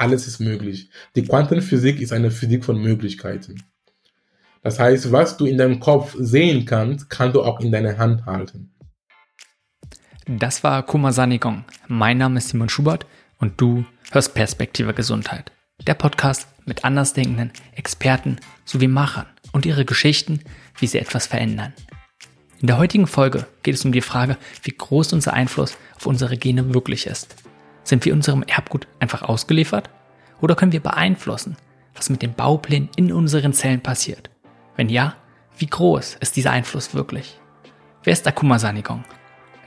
[0.00, 0.88] Alles ist möglich.
[1.14, 3.62] Die Quantenphysik ist eine Physik von Möglichkeiten.
[4.62, 8.24] Das heißt, was du in deinem Kopf sehen kannst, kannst du auch in deiner Hand
[8.24, 8.74] halten.
[10.26, 11.66] Das war Kumasani Gong.
[11.86, 13.04] Mein Name ist Simon Schubert
[13.40, 15.52] und du hörst Perspektive Gesundheit.
[15.86, 20.40] Der Podcast mit andersdenkenden Experten sowie Machern und ihre Geschichten,
[20.78, 21.74] wie sie etwas verändern.
[22.62, 26.38] In der heutigen Folge geht es um die Frage, wie groß unser Einfluss auf unsere
[26.38, 27.36] Gene wirklich ist.
[27.90, 29.90] Sind wir unserem Erbgut einfach ausgeliefert?
[30.40, 31.56] Oder können wir beeinflussen,
[31.92, 34.30] was mit den Bauplänen in unseren Zellen passiert?
[34.76, 35.16] Wenn ja,
[35.58, 37.40] wie groß ist dieser Einfluss wirklich?
[38.04, 39.02] Wer ist Akuma Sanigong?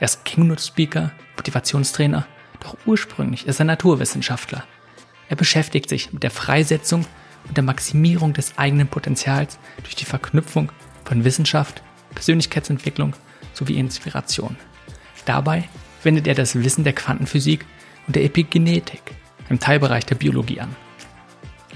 [0.00, 2.26] Er ist Keynote-Speaker, Motivationstrainer,
[2.60, 4.64] doch ursprünglich ist er Naturwissenschaftler.
[5.28, 7.04] Er beschäftigt sich mit der Freisetzung
[7.46, 10.72] und der Maximierung des eigenen Potenzials durch die Verknüpfung
[11.04, 11.82] von Wissenschaft
[12.14, 13.12] Persönlichkeitsentwicklung
[13.52, 14.56] sowie Inspiration.
[15.26, 15.68] Dabei
[16.02, 17.66] wendet er das Wissen der Quantenphysik
[18.06, 19.02] und der Epigenetik,
[19.48, 20.74] im Teilbereich der Biologie an.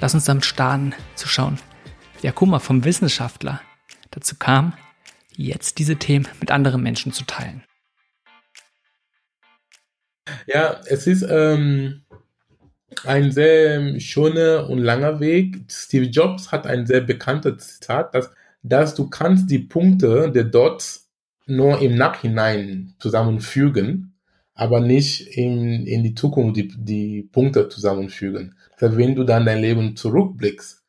[0.01, 1.59] Lass uns damit starten, zu schauen,
[2.20, 3.61] wie Akuma vom Wissenschaftler
[4.11, 4.73] dazu kam,
[5.37, 7.65] jetzt diese Themen mit anderen Menschen zu teilen.
[10.47, 12.03] Ja, es ist ähm,
[13.05, 15.65] ein sehr schöner und langer Weg.
[15.70, 18.31] Steve Jobs hat ein sehr bekanntes Zitat, das
[18.63, 21.09] dass du kannst die Punkte der Dots
[21.47, 24.08] nur im Nachhinein zusammenfügen,
[24.59, 28.56] aber nicht in, in die Zukunft die, die Punkte zusammenfügen.
[28.81, 30.83] Heißt, wenn du dann dein Leben zurückblickst,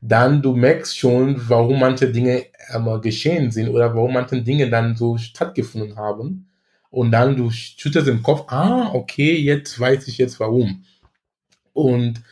[0.00, 4.96] dann du merkst schon, warum manche Dinge ähm, geschehen sind oder warum manche Dinge dann
[4.96, 6.48] so stattgefunden haben.
[6.88, 10.84] Und dann du schüttelst im Kopf, ah, okay, jetzt weiß ich jetzt warum.
[11.74, 12.22] Und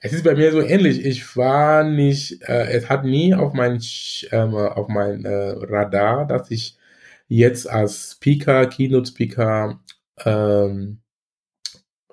[0.00, 1.04] es ist bei mir so ähnlich.
[1.04, 3.82] Ich war nicht, äh, es hat nie auf mein,
[4.32, 6.78] ähm, auf mein äh, Radar, dass ich
[7.28, 9.80] jetzt als Speaker, Keynote-Speaker ähm,
[10.24, 11.00] ähm,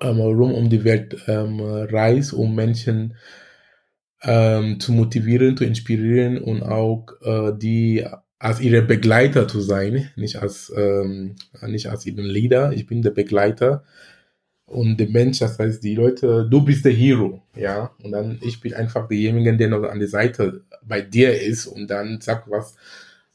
[0.02, 3.16] rum um die Welt ähm, reise, um Menschen
[4.22, 8.06] ähm, zu motivieren, zu inspirieren und auch äh, die
[8.38, 11.36] als ihre Begleiter zu sein, nicht als ähm,
[11.66, 12.72] nicht als ihren Leader.
[12.72, 13.84] Ich bin der Begleiter
[14.66, 18.60] und der Mensch, das heißt die Leute, du bist der Hero, ja, und dann ich
[18.60, 22.76] bin einfach derjenige, der noch an der Seite bei dir ist und dann sagt was,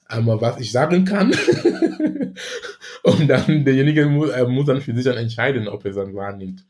[0.06, 1.32] einmal was ich sagen kann
[3.04, 6.16] und dann derjenige muss, er muss dann für sich dann entscheiden, ob er es dann
[6.16, 6.66] wahrnimmt.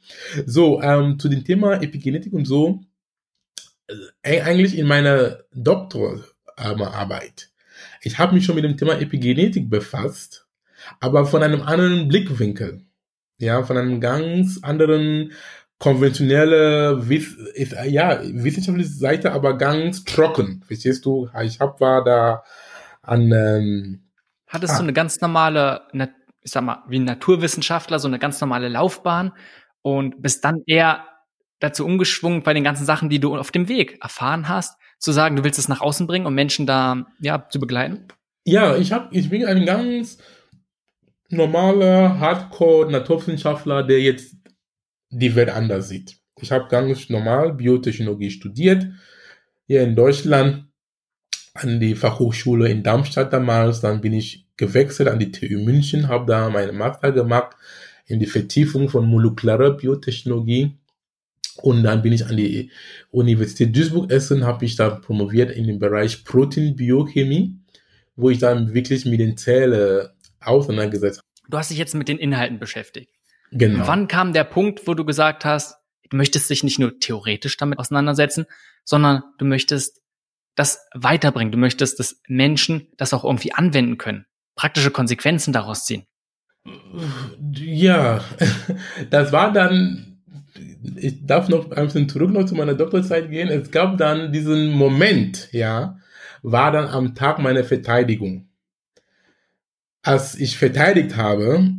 [0.46, 2.82] So, ähm, zu dem Thema Epigenetik und so,
[4.24, 7.50] äh, eigentlich in meiner Doktorarbeit,
[8.02, 10.48] ich habe mich schon mit dem Thema Epigenetik befasst,
[11.00, 12.86] aber von einem anderen Blickwinkel
[13.42, 15.34] ja, von einem ganz anderen
[15.80, 17.04] konventionelle,
[17.56, 20.64] ist, ja, wissenschaftliche Seite, aber ganz trocken.
[20.66, 21.28] Verstehst du?
[21.44, 22.44] Ich hab war da
[23.02, 23.32] an.
[23.32, 24.04] Ähm,
[24.52, 24.78] Hattest ah.
[24.78, 25.82] du eine ganz normale,
[26.42, 29.32] ich sag mal, wie ein Naturwissenschaftler, so eine ganz normale Laufbahn
[29.82, 31.06] und bist dann eher
[31.60, 35.36] dazu umgeschwungen bei den ganzen Sachen, die du auf dem Weg erfahren hast, zu sagen,
[35.38, 38.08] du willst es nach außen bringen, um Menschen da ja zu begleiten?
[38.44, 40.18] Ja, ich hab, ich bin ein ganz
[41.30, 44.36] normaler Hardcore-Naturwissenschaftler, der jetzt
[45.10, 46.18] die Welt anders sieht.
[46.42, 48.88] Ich habe ganz normal Biotechnologie studiert,
[49.68, 50.71] hier in Deutschland
[51.54, 53.82] an die Fachhochschule in Darmstadt damals.
[53.82, 57.56] Dann bin ich gewechselt an die TU München, habe da meine Master gemacht
[58.06, 60.78] in die Vertiefung von molekularer Biotechnologie.
[61.58, 62.72] Und dann bin ich an die
[63.12, 67.56] Universität Duisburg-Essen, habe ich da promoviert in dem Bereich Proteinbiochemie,
[68.16, 70.08] wo ich dann wirklich mit den Zellen
[70.40, 71.22] auseinandergesetzt.
[71.50, 73.12] Du hast dich jetzt mit den Inhalten beschäftigt.
[73.52, 73.86] Genau.
[73.86, 75.76] Wann kam der Punkt, wo du gesagt hast,
[76.10, 78.46] du möchtest dich nicht nur theoretisch damit auseinandersetzen,
[78.86, 80.01] sondern du möchtest
[80.56, 81.52] das weiterbringen.
[81.52, 84.26] Du möchtest, dass Menschen das auch irgendwie anwenden können,
[84.56, 86.06] praktische Konsequenzen daraus ziehen.
[87.54, 88.24] Ja,
[89.10, 90.22] das war dann,
[90.96, 93.48] ich darf noch ein bisschen zurück noch zu meiner Doktorzeit gehen.
[93.48, 95.98] Es gab dann diesen Moment, ja,
[96.44, 98.52] war dann am Tag meiner Verteidigung
[100.04, 101.74] als ich verteidigt habe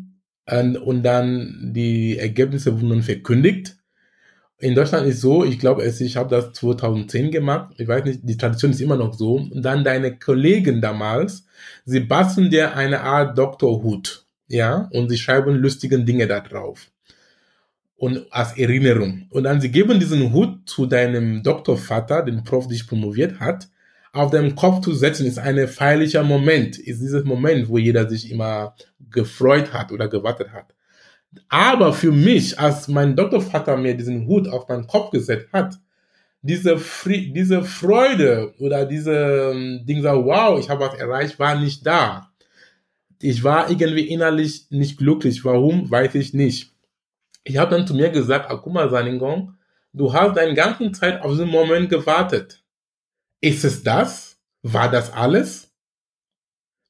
[0.51, 3.77] und, und dann die Ergebnisse wurden verkündigt.
[4.63, 7.75] In Deutschland ist so, ich glaube, ich habe das 2010 gemacht.
[7.79, 9.35] Ich weiß nicht, die Tradition ist immer noch so.
[9.35, 11.47] Und dann deine Kollegen damals,
[11.85, 16.87] sie basteln dir eine Art Doktorhut, ja, und sie schreiben lustige Dinge da drauf.
[17.97, 19.27] Und als Erinnerung.
[19.31, 23.69] Und dann sie geben diesen Hut zu deinem Doktorvater, den Prof dich promoviert hat
[24.13, 28.31] auf dem Kopf zu setzen, ist ein feierlicher Moment, ist dieses Moment, wo jeder sich
[28.31, 28.77] immer
[29.11, 30.75] gefreut hat oder gewartet hat.
[31.49, 35.79] Aber für mich, als mein Doktorvater mir diesen Hut auf meinen Kopf gesetzt hat,
[36.43, 41.87] diese, Fri diese Freude oder diese ähm, Ding, wow, ich habe was erreicht, war nicht
[41.87, 42.33] da.
[43.21, 45.45] Ich war irgendwie innerlich nicht glücklich.
[45.45, 46.73] Warum, weiß ich nicht.
[47.45, 49.55] Ich habe dann zu mir gesagt, Akuma Saningong,
[49.93, 52.63] du hast deine ganze Zeit auf diesen Moment gewartet.
[53.41, 54.39] Ist es das?
[54.63, 55.73] War das alles?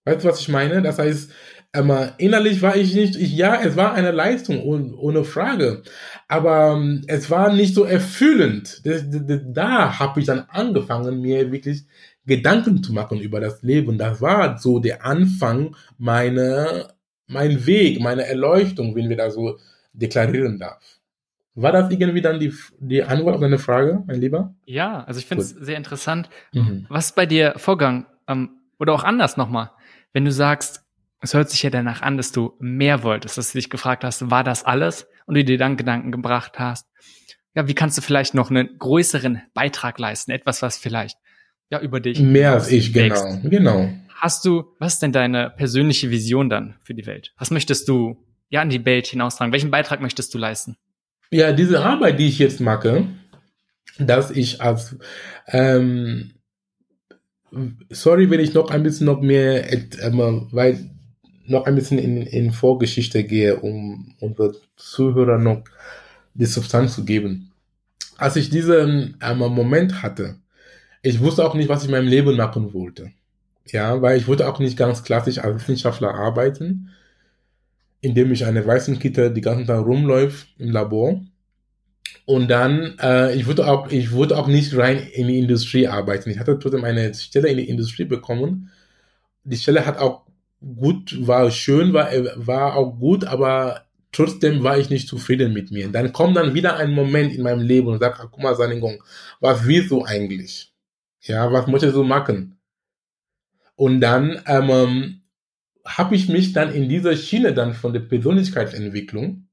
[0.05, 0.83] Weißt du, was ich meine?
[0.83, 1.31] Das heißt,
[1.73, 5.83] aber innerlich war ich nicht, ich, ja, es war eine Leistung, ohne, ohne Frage.
[6.29, 8.83] Aber ähm, es war nicht so erfüllend.
[8.85, 11.85] Das, das, da habe ich dann angefangen, mir wirklich
[12.27, 13.97] Gedanken zu machen über das Leben.
[13.97, 16.93] Das war so der Anfang meiner,
[17.27, 19.59] mein Weg, meine Erleuchtung, wenn wir da so
[19.95, 21.01] deklarieren darf.
[21.55, 24.55] War das irgendwie dann die, die Antwort auf deine Frage, mein Lieber?
[24.67, 26.29] Ja, also ich finde es sehr interessant.
[26.53, 26.87] Mhm.
[26.89, 28.07] Was bei dir Vorgang?
[28.29, 29.71] Ähm, oder auch anders nochmal,
[30.13, 30.82] wenn du sagst,
[31.23, 34.31] es hört sich ja danach an, dass du mehr wolltest, dass du dich gefragt hast,
[34.31, 35.07] war das alles?
[35.25, 36.89] Und du dir dann Gedanken gebracht hast,
[37.55, 40.33] ja, wie kannst du vielleicht noch einen größeren Beitrag leisten?
[40.33, 41.17] Etwas, was vielleicht
[41.71, 43.89] ja über dich mehr als ich, genau, genau.
[44.09, 47.33] Hast du, was ist denn deine persönliche Vision dann für die Welt?
[47.39, 49.53] Was möchtest du ja an die Welt hinaustragen?
[49.53, 50.77] Welchen Beitrag möchtest du leisten?
[51.31, 53.07] Ja, diese Arbeit, die ich jetzt mache,
[53.99, 54.97] dass ich als
[55.47, 56.33] ähm,
[57.91, 59.87] sorry, wenn ich noch ein bisschen noch mehr, äh,
[60.53, 60.92] weil
[61.53, 65.63] noch ein bisschen in, in Vorgeschichte gehe, um unsere Zuhörer noch
[66.35, 67.53] die Substanz zu geben.
[68.17, 70.37] Als ich diesen ähm, Moment hatte,
[71.03, 73.13] ich wusste auch nicht, was ich in meinem Leben machen wollte.
[73.67, 76.91] Ja, weil ich wollte auch nicht ganz klassisch als Wissenschaftler arbeiten
[78.03, 81.23] indem ich eine weißen Kittel die ganze Zeit rumläuft im Labor.
[82.27, 86.29] Und dann, äh, ich würde auch, ich würde auch nicht rein in die Industrie arbeiten.
[86.29, 88.71] Ich hatte trotzdem eine Stelle in die Industrie bekommen.
[89.45, 90.22] Die Stelle hat auch
[90.77, 95.89] gut, war schön, war, war auch gut, aber trotzdem war ich nicht zufrieden mit mir.
[95.89, 99.03] Dann kommt dann wieder ein Moment in meinem Leben und sagt, guck mal, Saningong,
[99.41, 100.73] was willst du eigentlich?
[101.21, 102.59] Ja, was möchtest du machen?
[103.75, 105.23] Und dann ähm,
[105.85, 109.49] habe ich mich dann in dieser Schiene dann von der Persönlichkeitsentwicklung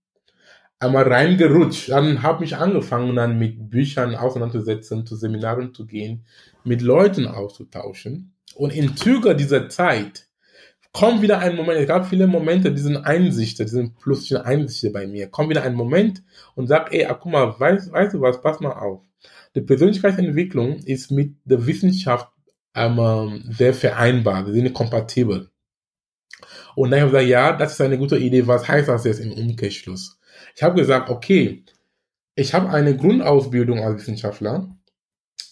[0.80, 1.90] einmal reingerutscht.
[1.90, 6.26] Dann habe ich angefangen, dann mit Büchern auseinanderzusetzen, zu Seminaren zu gehen,
[6.64, 8.34] mit Leuten auszutauschen.
[8.56, 10.29] Und in Züge dieser Zeit
[10.92, 15.28] kommt wieder ein Moment, es gab viele Momente, diesen Einsichten, diesen plötzlichen Einsichten bei mir,
[15.30, 16.24] kommt wieder ein Moment
[16.56, 19.02] und sagt, ey, guck mal, weißt, weißt du was, pass mal auf.
[19.56, 22.30] Die Persönlichkeitsentwicklung ist mit der Wissenschaft
[22.76, 25.50] ähm, sehr vereinbar, sie sind kompatibel.
[26.76, 28.48] Und dann habe ich gesagt, ja, das ist eine gute Idee.
[28.48, 30.20] Was heißt das jetzt im Umkehrschluss?
[30.56, 31.66] Ich habe gesagt, okay,
[32.36, 34.70] ich habe eine Grundausbildung als Wissenschaftler.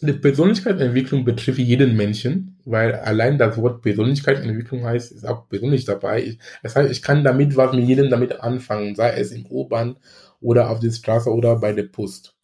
[0.02, 6.24] Die Persönlichkeitsentwicklung betrifft jeden Menschen, weil allein das Wort Persönlichkeitsentwicklung heißt, ist auch persönlich dabei.
[6.24, 9.98] Ich, das heißt, ich kann damit was mit jedem damit anfangen, sei es im U-Bahn
[10.40, 12.36] oder auf der Straße oder bei der Post.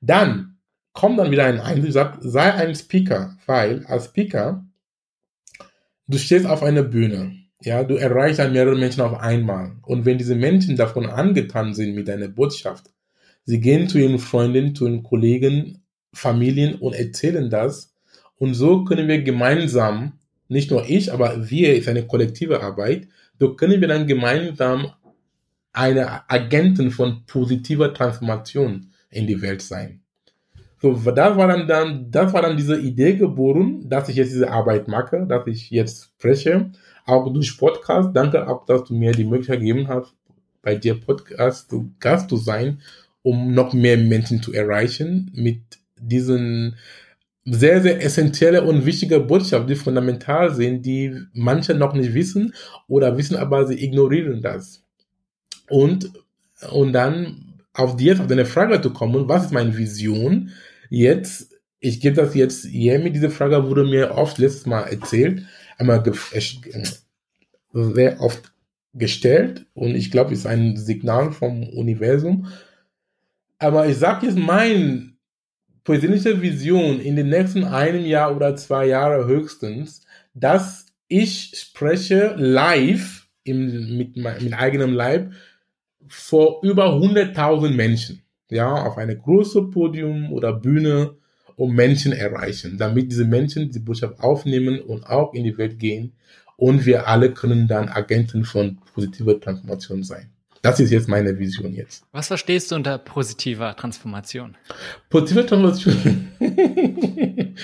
[0.00, 0.58] Dann
[0.92, 4.66] kommt dann wieder ein und sagt, sei ein Speaker, weil als Speaker,
[6.06, 9.72] du stehst auf einer Bühne ja, du erreichst dann mehrere Menschen auf einmal.
[9.82, 12.90] Und wenn diese Menschen davon angetan sind mit deiner Botschaft,
[13.44, 15.82] sie gehen zu ihren Freunden, zu ihren Kollegen,
[16.12, 17.94] Familien und erzählen das.
[18.38, 20.18] Und so können wir gemeinsam,
[20.48, 23.08] nicht nur ich, aber wir, ist eine kollektive Arbeit,
[23.38, 24.92] so können wir dann gemeinsam
[25.72, 30.00] eine Agenten von positiver Transformation in die Welt sein.
[30.80, 34.50] So, das war dann, dann, das war dann diese Idee geboren, dass ich jetzt diese
[34.50, 36.70] Arbeit mache, dass ich jetzt spreche
[37.04, 38.10] auch durch Podcast.
[38.14, 40.14] Danke auch, dass du mir die Möglichkeit gegeben hast,
[40.62, 42.80] bei dir Podcast Gast zu sein,
[43.22, 46.76] um noch mehr Menschen zu erreichen mit diesen
[47.44, 52.54] sehr, sehr essentielle und wichtige Botschaft, die fundamental sind, die manche noch nicht wissen
[52.86, 54.84] oder wissen, aber sie ignorieren das.
[55.68, 56.10] Und,
[56.70, 60.50] und dann auf die jetzt auf deine Frage zu kommen, was ist meine Vision?
[60.90, 65.42] Jetzt, ich gebe das jetzt hier mit dieser Frage wurde mir oft letztes Mal erzählt,
[65.78, 66.02] einmal
[67.72, 68.52] sehr oft
[68.94, 72.48] gestellt und ich glaube, ist ein Signal vom Universum.
[73.58, 75.12] Aber ich sage jetzt meine
[75.88, 80.02] persönliche Vision in den nächsten einem Jahr oder zwei Jahre höchstens,
[80.34, 85.32] dass ich spreche live im, mit, mit eigenem Leib
[86.06, 88.20] vor über 100.000 Menschen.
[88.50, 91.14] Ja, auf eine große Podium oder Bühne
[91.56, 96.12] und Menschen erreichen, damit diese Menschen die Botschaft aufnehmen und auch in die Welt gehen.
[96.58, 100.28] Und wir alle können dann Agenten von positiver Transformation sein.
[100.62, 102.04] Das ist jetzt meine Vision jetzt.
[102.12, 104.56] Was verstehst du unter positiver Transformation?
[105.08, 106.28] Positive Transformation.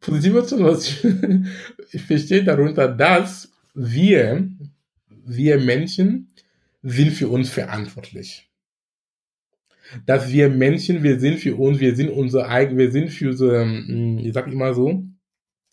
[0.00, 1.48] positive Transformation.
[1.90, 4.48] Ich verstehe darunter, dass wir,
[5.08, 6.32] wir Menschen
[6.82, 8.48] sind für uns verantwortlich
[10.06, 13.50] dass wir Menschen, wir sind für uns, wir sind unser eigen, wir sind für so,
[13.50, 15.04] hm, ich sag immer so,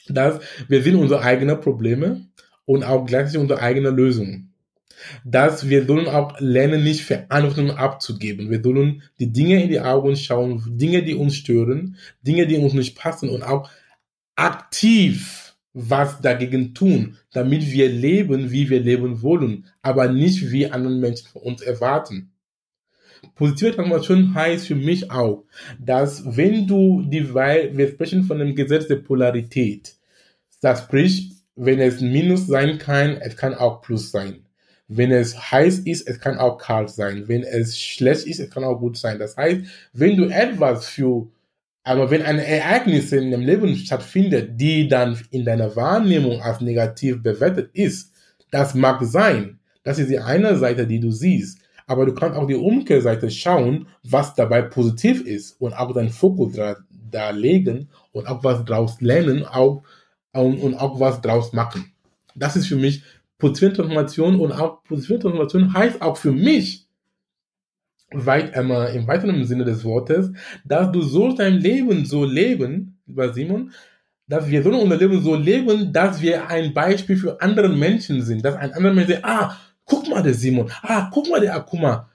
[0.08, 2.27] dass wir sind unsere eigenen Probleme
[2.65, 4.49] und auch gleichzeitig unsere eigene Lösung.
[5.24, 8.50] Dass wir sollen auch lernen, nicht Verantwortung abzugeben.
[8.50, 12.74] Wir sollen die Dinge in die Augen schauen, Dinge, die uns stören, Dinge, die uns
[12.74, 13.70] nicht passen und auch
[14.36, 20.96] aktiv was dagegen tun, damit wir leben, wie wir leben wollen, aber nicht wie andere
[20.96, 22.32] Menschen von uns erwarten.
[23.36, 25.46] Positive Transformation heißt für mich auch,
[25.79, 29.96] dass wenn du die, weil wir sprechen von dem Gesetz der Polarität,
[30.62, 34.46] das spricht, wenn es Minus sein kann, es kann auch Plus sein.
[34.91, 37.27] Wenn es heiß ist, es kann auch kalt sein.
[37.27, 39.19] Wenn es schlecht ist, es kann auch gut sein.
[39.19, 39.62] Das heißt,
[39.93, 41.27] wenn du etwas für,
[41.84, 47.22] aber wenn ein Ereignis in dem Leben stattfindet, die dann in deiner Wahrnehmung als negativ
[47.22, 48.13] bewertet ist,
[48.50, 49.60] das mag sein.
[49.84, 51.60] Das ist die eine Seite, die du siehst.
[51.86, 56.53] Aber du kannst auch die Umkehrseite schauen, was dabei positiv ist und auch deinen Fokus
[56.53, 56.77] da,
[57.12, 59.84] da legen und auch was draus lernen auch,
[60.34, 61.91] und, und auch was draus machen.
[62.36, 63.03] Das ist für mich
[63.39, 66.86] positive Transformation und auch positive Transformation heißt auch für mich,
[68.12, 70.31] weit einmal im weiteren Sinne des Wortes,
[70.65, 73.72] dass du so dein Leben so leben, lieber Simon,
[74.27, 78.43] dass wir so unser Leben so leben, dass wir ein Beispiel für andere Menschen sind,
[78.43, 82.10] dass ein anderer Mensch sagt, ah, guck mal der Simon, ah, guck mal der Akuma,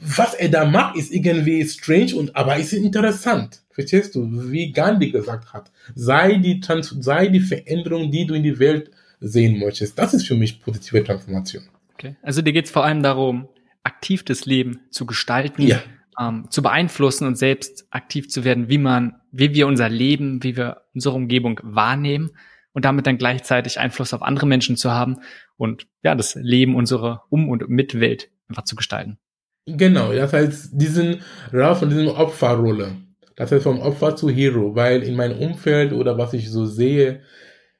[0.00, 3.62] was er da macht, ist irgendwie strange und aber ist interessant.
[3.70, 8.42] Verstehst du, wie Gandhi gesagt hat, sei die, Trans sei die Veränderung, die du in
[8.42, 9.98] die Welt sehen möchtest.
[9.98, 11.64] Das ist für mich positive Transformation.
[11.94, 12.16] Okay.
[12.22, 13.48] Also dir geht es vor allem darum,
[13.82, 15.82] aktiv das Leben zu gestalten, ja.
[16.20, 20.56] ähm, zu beeinflussen und selbst aktiv zu werden, wie man, wie wir unser Leben, wie
[20.56, 22.30] wir unsere Umgebung wahrnehmen
[22.72, 25.16] und damit dann gleichzeitig Einfluss auf andere Menschen zu haben
[25.56, 29.18] und ja, das Leben unserer Um- und Mitwelt einfach zu gestalten.
[29.66, 31.22] Genau, das heißt, diesen
[31.52, 32.92] raus von dieser Opferrolle.
[33.36, 37.20] Das heißt vom Opfer zu Hero, weil in meinem Umfeld oder was ich so sehe,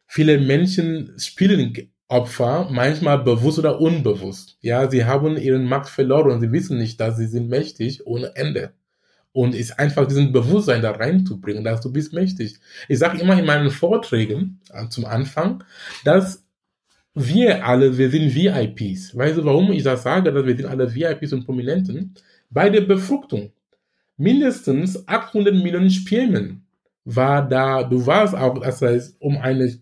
[0.08, 4.56] viele Menschen spielen Opfer, manchmal bewusst oder unbewusst.
[4.62, 8.72] Ja, sie haben ihren Macht verloren, sie wissen nicht, dass sie sind mächtig ohne Ende.
[9.32, 12.58] Und ist einfach diesen Bewusstsein da reinzubringen, dass du bist mächtig.
[12.88, 15.62] Ich sage immer in meinen Vorträgen äh, zum Anfang,
[16.02, 16.46] dass
[17.14, 19.14] wir alle, wir sind VIPs.
[19.14, 22.14] Weißt du, warum ich das sage, dass wir sind alle VIPs und Prominenten?
[22.48, 23.52] Bei der Befruchtung.
[24.16, 26.64] Mindestens 800 Millionen Spermien
[27.04, 29.78] war da, du warst auch, das heißt, um eine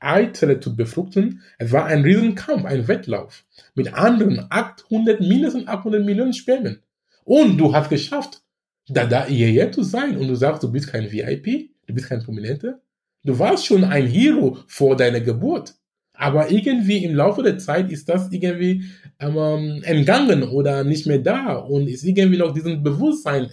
[0.00, 1.42] Eizelle zu befruchten.
[1.58, 6.82] Es war ein Riesenkampf, ein Wettlauf mit anderen 800, mindestens 800 Millionen Spermien.
[7.24, 8.42] Und du hast geschafft,
[8.88, 10.16] da, da hierher zu sein.
[10.16, 12.80] Und du sagst, du bist kein VIP, du bist kein Prominente.
[13.24, 15.74] Du warst schon ein Hero vor deiner Geburt.
[16.14, 18.84] Aber irgendwie im Laufe der Zeit ist das irgendwie
[19.20, 23.50] ähm, entgangen oder nicht mehr da und ist irgendwie noch diesen Bewusstsein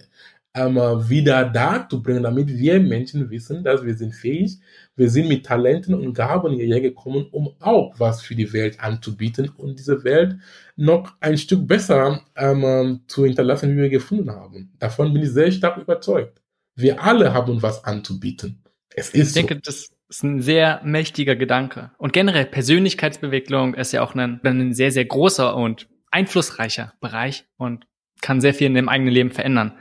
[0.56, 0.78] ähm,
[1.10, 4.58] wieder da zu bringen, damit wir Menschen wissen, dass wir sind fähig,
[4.96, 9.50] wir sind mit Talenten und Gaben hierher gekommen, um auch was für die Welt anzubieten
[9.50, 10.38] und diese Welt
[10.78, 14.72] noch ein Stück besser ähm, zu hinterlassen, wie wir gefunden haben.
[14.80, 16.42] Davon bin ich sehr stark überzeugt.
[16.76, 18.64] Wir alle haben was anzubieten.
[18.96, 19.62] Es ist ich denke, so.
[19.66, 21.92] das ist ein sehr mächtiger Gedanke.
[21.98, 27.86] Und generell Persönlichkeitsbewegung ist ja auch ein, ein sehr, sehr großer und einflussreicher Bereich und
[28.22, 29.74] kann sehr viel in dem eigenen Leben verändern.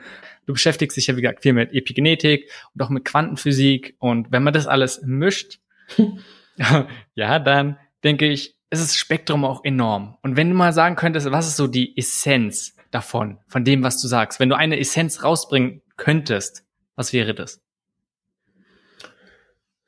[0.47, 3.97] Du beschäftigst dich ja, wie gesagt, viel mit Epigenetik und auch mit Quantenphysik.
[3.99, 5.59] Und wenn man das alles mischt,
[7.15, 10.17] ja, dann denke ich, ist das Spektrum auch enorm.
[10.23, 14.01] Und wenn du mal sagen könntest, was ist so die Essenz davon, von dem, was
[14.01, 14.41] du sagst?
[14.41, 16.65] Wenn du eine Essenz rausbringen könntest,
[16.97, 17.61] was wäre das?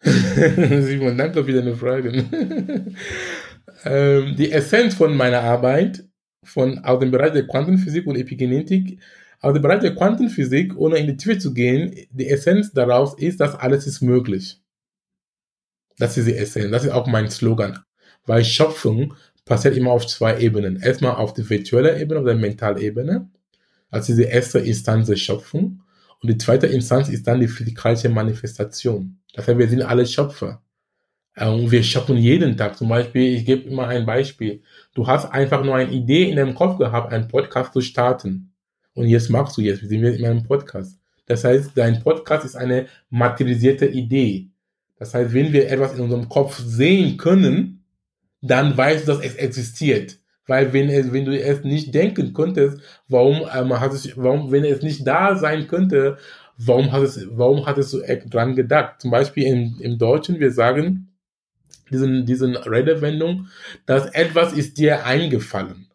[0.03, 2.13] Simon, danke für deine Frage.
[3.85, 6.05] ähm, die Essenz von meiner Arbeit
[6.45, 9.01] von, aus dem Bereich der Quantenphysik und Epigenetik
[9.47, 13.39] aus dem Bereich der Quantenphysik, ohne in die Tiefe zu gehen, die Essenz daraus ist,
[13.39, 14.61] dass alles ist möglich.
[15.99, 16.73] Das ist die Essenz.
[16.73, 17.79] Das ist auch mein Slogan.
[18.25, 20.81] Weil Schöpfung passiert immer auf zwei Ebenen.
[20.81, 23.31] Erstmal auf der virtuellen Ebene, auf der Mentalebene.
[23.89, 25.81] Also diese erste Instanz der Schöpfung.
[26.21, 29.21] Und die zweite Instanz ist dann die physikalische Manifestation.
[29.33, 30.61] Das heißt, wir sind alle Schöpfer.
[31.37, 32.77] Und wir schöpfen jeden Tag.
[32.77, 34.65] Zum Beispiel, ich gebe immer ein Beispiel.
[34.93, 38.56] Du hast einfach nur eine Idee in deinem Kopf gehabt, einen Podcast zu starten.
[38.97, 40.99] Und jetzt machst du jetzt, wir sind in einem Podcast.
[41.27, 44.49] Das heißt, dein Podcast ist eine materialisierte Idee.
[44.99, 47.85] Das heißt, wenn wir etwas in unserem Kopf sehen können,
[48.41, 50.19] dann weißt du, dass es existiert.
[50.47, 54.65] Weil wenn, es, wenn du es nicht denken könntest, warum, ähm, hat es, warum, wenn
[54.65, 56.17] es nicht da sein könnte,
[56.57, 58.01] warum hat es, warum hattest du
[58.31, 59.03] dran gedacht?
[59.03, 61.09] Zum Beispiel in, im Deutschen, wir sagen,
[61.91, 63.49] diesen, diesen Redewendung,
[63.85, 65.89] dass etwas ist dir eingefallen.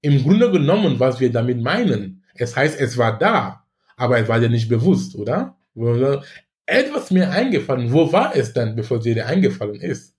[0.00, 3.64] Im Grunde genommen, was wir damit meinen, es heißt, es war da,
[3.96, 5.56] aber es war dir nicht bewusst, oder?
[6.66, 7.92] Etwas mir eingefallen.
[7.92, 10.14] Wo war es dann, bevor es dir eingefallen ist?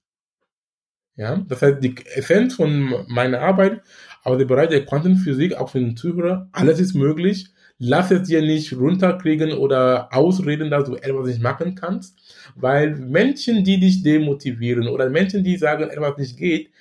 [1.15, 3.81] Ja, das heißt, die Essenz von meiner Arbeit
[4.23, 7.47] Aber der Bereich der Quantenphysik, auch für den Zuhörer, alles ist möglich.
[7.79, 12.17] Lass es dir nicht runterkriegen oder ausreden, dass du etwas nicht machen kannst,
[12.55, 16.71] weil Menschen, die dich demotivieren oder Menschen, die sagen, etwas nicht geht,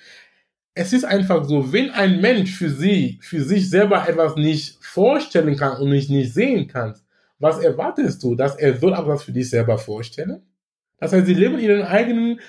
[0.77, 5.57] es ist einfach so, wenn ein Mensch für sie, für sich selber etwas nicht vorstellen
[5.57, 6.93] kann und nicht, nicht sehen kann,
[7.39, 10.43] was erwartest du, dass er soll auch was für dich selber vorstellen?
[10.99, 12.39] Das heißt, sie leben in ihren eigenen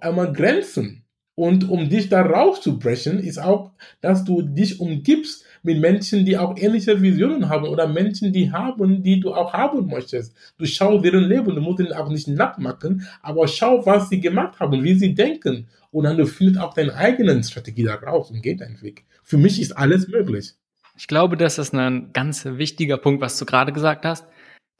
[0.00, 1.04] einmal Grenzen.
[1.36, 6.56] Und um dich da rauszubrechen, ist auch, dass du dich umgibst mit Menschen, die auch
[6.56, 10.34] ähnliche Visionen haben oder Menschen, die haben, die du auch haben möchtest.
[10.58, 14.60] Du schau deren Leben, du musst ihnen auch nicht nachmachen, aber schau, was sie gemacht
[14.60, 15.68] haben, wie sie denken.
[15.90, 19.04] Und dann du findest auch deine eigenen Strategie daraus und geht deinen Weg.
[19.22, 20.54] Für mich ist alles möglich.
[20.98, 24.26] Ich glaube, das ist ein ganz wichtiger Punkt, was du gerade gesagt hast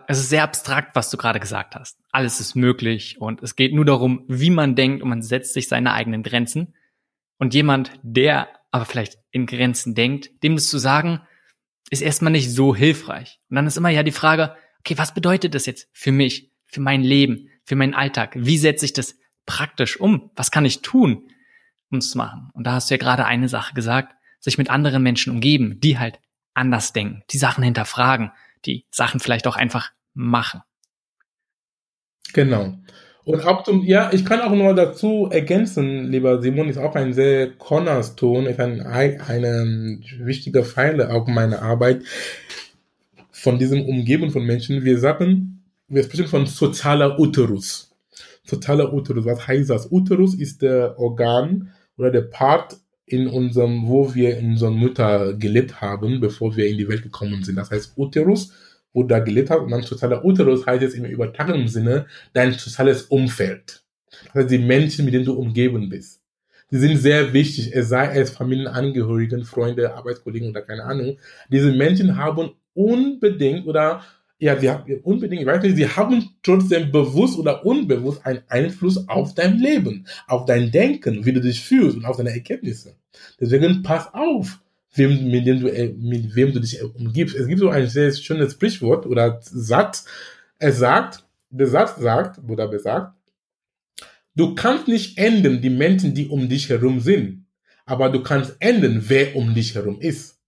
[0.07, 1.99] es ist sehr abstrakt, was du gerade gesagt hast.
[2.13, 5.69] Alles ist möglich und es geht nur darum, wie man denkt und man setzt sich
[5.69, 6.75] seine eigenen Grenzen.
[7.39, 11.21] Und jemand, der aber vielleicht in Grenzen denkt, dem das zu sagen,
[11.91, 13.41] ist erstmal nicht so hilfreich.
[13.49, 16.81] Und dann ist immer ja die Frage, okay, was bedeutet das jetzt für mich, für
[16.81, 18.35] mein Leben, für meinen Alltag?
[18.37, 19.17] Wie setze ich das
[19.47, 20.31] praktisch um?
[20.37, 21.29] Was kann ich tun,
[21.91, 22.51] um es zu machen?
[22.55, 25.99] Und da hast du ja gerade eine Sache gesagt, sich mit anderen Menschen umgeben, die
[25.99, 26.21] halt
[26.55, 28.33] anders denken, die Sachen hinterfragen,
[28.65, 30.63] die Sachen vielleicht auch einfach machen.
[32.33, 32.79] Genau.
[33.27, 37.13] Und auch zum, ja, ich kann auch noch dazu ergänzen, lieber Simon, ist auch ein
[37.13, 42.05] sehr Cornerstone, ist ein, eine wichtige Pfeile auch meiner Arbeit
[43.33, 44.85] von diesem Umgeben von Menschen.
[44.85, 47.91] Wir sagen, wir sprechen von sozialer Uterus.
[48.45, 49.91] Sozialer Uterus, was heißt das?
[49.91, 55.81] Uterus ist der Organ oder der Part in unserem, wo wir in unserer Mutter gelebt
[55.81, 57.57] haben, bevor wir in die Welt gekommen sind.
[57.57, 58.53] Das heißt, Uterus
[59.03, 59.61] da gelebt hast.
[59.61, 63.83] Und dann sozialer Uterus heißt jetzt im übertragenen Sinne dein soziales Umfeld.
[64.27, 66.23] Das heißt, die Menschen, mit denen du umgeben bist.
[66.71, 71.19] Die sind sehr wichtig, es sei es Familienangehörigen, Freunde, Arbeitskollegen oder keine Ahnung.
[71.49, 74.03] Diese Menschen haben unbedingt oder
[74.39, 79.09] ja, sie haben unbedingt, ich weiß nicht, sie haben trotzdem bewusst oder unbewusst einen Einfluss
[79.09, 82.97] auf dein Leben, auf dein Denken, wie du dich fühlst und auf deine Ergebnisse.
[83.41, 84.59] Deswegen pass auf
[84.99, 87.35] wem, mit, dem du, äh, mit wem du dich umgibst.
[87.37, 90.05] Es gibt so ein sehr schönes Sprichwort oder Satz.
[90.59, 93.15] Es sagt, der Satz sagt oder besagt,
[94.35, 97.47] du kannst nicht ändern die Menschen, die um dich herum sind,
[97.85, 100.39] aber du kannst ändern, wer um dich herum ist.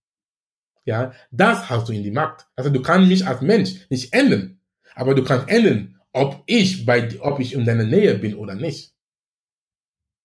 [0.85, 2.47] Ja, das hast du in die Macht.
[2.57, 4.59] Also du kannst mich als Mensch nicht ändern,
[4.95, 8.95] aber du kannst ändern, ob ich bei, ob ich in deiner Nähe bin oder nicht.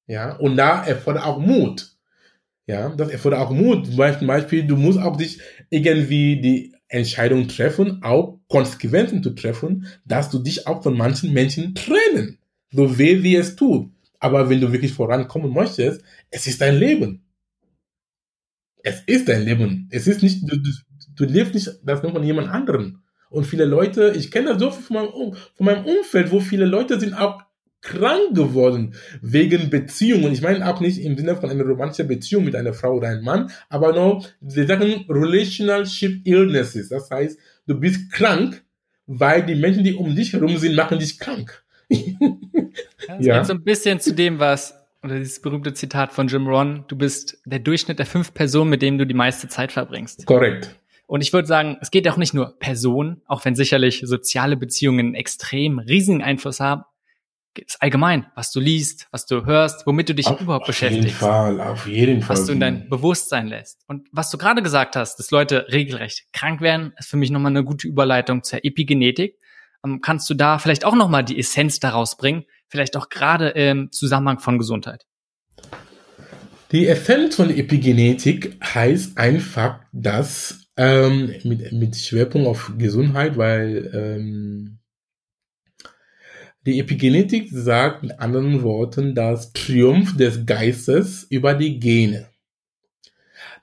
[0.08, 1.93] Ja, und da erfordert auch Mut.
[2.66, 3.88] Ja, das erfordert auch Mut.
[3.88, 10.30] Zum Beispiel, du musst auch dich irgendwie die Entscheidung treffen, auch Konsequenzen zu treffen, dass
[10.30, 12.40] du dich auch von manchen Menschen trennen.
[12.72, 13.92] So weh wie es tut.
[14.20, 17.26] Aber wenn du wirklich vorankommen möchtest, es ist dein Leben.
[18.82, 19.90] Es ist dein Leben.
[19.92, 20.72] Es ist nicht, du, du,
[21.16, 23.02] du lebst nicht das nur von jemand anderem.
[23.30, 27.00] Und viele Leute, ich kenne das so von meinem, von meinem Umfeld, wo viele Leute
[27.00, 27.42] sind auch
[27.84, 30.32] krank geworden wegen Beziehungen.
[30.34, 33.24] Ich meine auch nicht im Sinne von einer romantischen Beziehung mit einer Frau oder einem
[33.24, 36.90] Mann, aber nur, sie sagen Relationship Illnesses.
[36.90, 38.64] Das heißt, du bist krank,
[39.06, 41.64] weil die Menschen, die um dich herum sind, machen dich krank.
[41.90, 43.38] Das ja.
[43.38, 46.96] geht so ein bisschen zu dem, was, oder dieses berühmte Zitat von Jim Ron, du
[46.96, 50.26] bist der Durchschnitt der fünf Personen, mit denen du die meiste Zeit verbringst.
[50.26, 50.80] Korrekt.
[51.06, 55.14] Und ich würde sagen, es geht auch nicht nur Personen, auch wenn sicherlich soziale Beziehungen
[55.16, 56.84] extrem riesigen Einfluss haben,
[57.80, 61.22] allgemein, was du liest, was du hörst, womit du dich auf, überhaupt auf beschäftigst.
[61.24, 62.38] Auf jeden Fall, auf jeden Fall.
[62.38, 63.82] Was du in dein Bewusstsein lässt.
[63.88, 67.52] Und was du gerade gesagt hast, dass Leute regelrecht krank werden, ist für mich nochmal
[67.52, 69.38] eine gute Überleitung zur Epigenetik.
[69.86, 72.46] Ähm, kannst du da vielleicht auch nochmal die Essenz daraus bringen?
[72.68, 75.06] Vielleicht auch gerade im Zusammenhang von Gesundheit.
[76.72, 84.80] Die Essenz von Epigenetik heißt einfach, dass ähm, mit, mit Schwerpunkt auf Gesundheit, weil ähm,
[86.66, 92.30] die Epigenetik sagt mit anderen Worten das Triumph des Geistes über die Gene.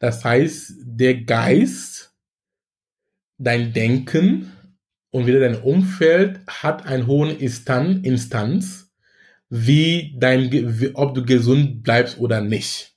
[0.00, 2.12] Das heißt, der Geist,
[3.38, 4.52] dein Denken
[5.10, 8.90] und wieder dein Umfeld hat einen hohen Instanz,
[9.48, 12.94] wie dein, wie, ob du gesund bleibst oder nicht.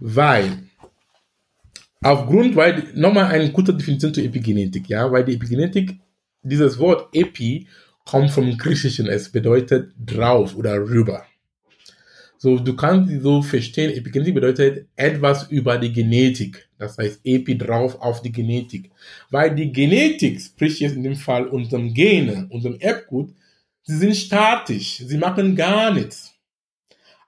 [0.00, 0.58] Weil,
[2.00, 5.98] aufgrund, weil, nochmal eine kurze Definition zur Epigenetik, ja, weil die Epigenetik,
[6.42, 7.66] dieses Wort Epi
[8.06, 9.08] kommt vom Griechischen.
[9.08, 11.26] Es bedeutet drauf oder rüber.
[12.38, 16.68] So, du kannst so verstehen, Epigenetik bedeutet etwas über die Genetik.
[16.78, 18.90] Das heißt, Epi drauf auf die Genetik.
[19.30, 23.34] Weil die Genetik, sprich jetzt in dem Fall unserem Gene, unserem Erbgut,
[23.82, 24.98] sie sind statisch.
[24.98, 26.34] Sie machen gar nichts.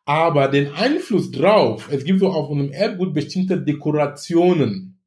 [0.04, 4.98] Aber den Einfluss drauf, es gibt so auf einem Erbgut bestimmte Dekorationen,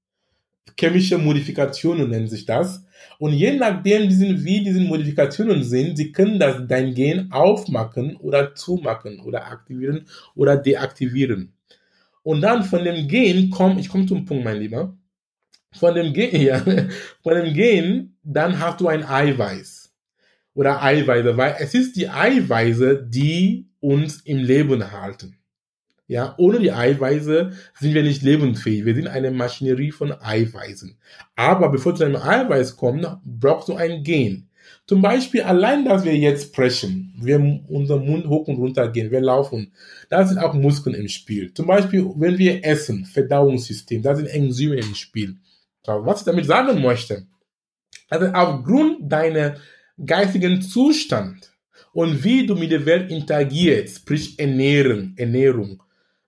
[0.80, 2.84] chemische Modifikationen nennen sich das.
[3.20, 9.20] Und je nachdem, wie diese Modifikationen sind, sie können das dein Gen aufmachen oder zumachen
[9.20, 11.54] oder aktivieren oder deaktivieren.
[12.24, 14.96] Und dann von dem Gen kommt, ich komme zum Punkt, mein Lieber,
[15.74, 16.60] von dem Gen, ja,
[17.22, 19.94] von dem Gen, dann hast du ein Eiweiß
[20.54, 25.38] oder Eiweiße, weil es ist die Eiweiße, die uns im Leben halten.
[26.12, 28.84] Ja, ohne die Eiweiße sind wir nicht lebensfähig.
[28.84, 30.98] Wir sind eine Maschinerie von Eiweißen.
[31.38, 34.50] Aber bevor zu einem Eiweiß kommst, brauchst du ein Gen.
[34.86, 39.22] Zum Beispiel allein, dass wir jetzt sprechen, wir unser Mund hoch und runter gehen, wir
[39.22, 39.72] laufen,
[40.10, 41.54] da sind auch Muskeln im Spiel.
[41.54, 45.38] Zum Beispiel, wenn wir essen, Verdauungssystem, da sind Enzyme im Spiel.
[45.86, 47.26] Was ich damit sagen möchte,
[48.10, 49.56] also aufgrund deiner
[50.06, 51.54] geistigen Zustand
[51.94, 55.82] und wie du mit der Welt interagierst, sprich Ernährung, Ernährung,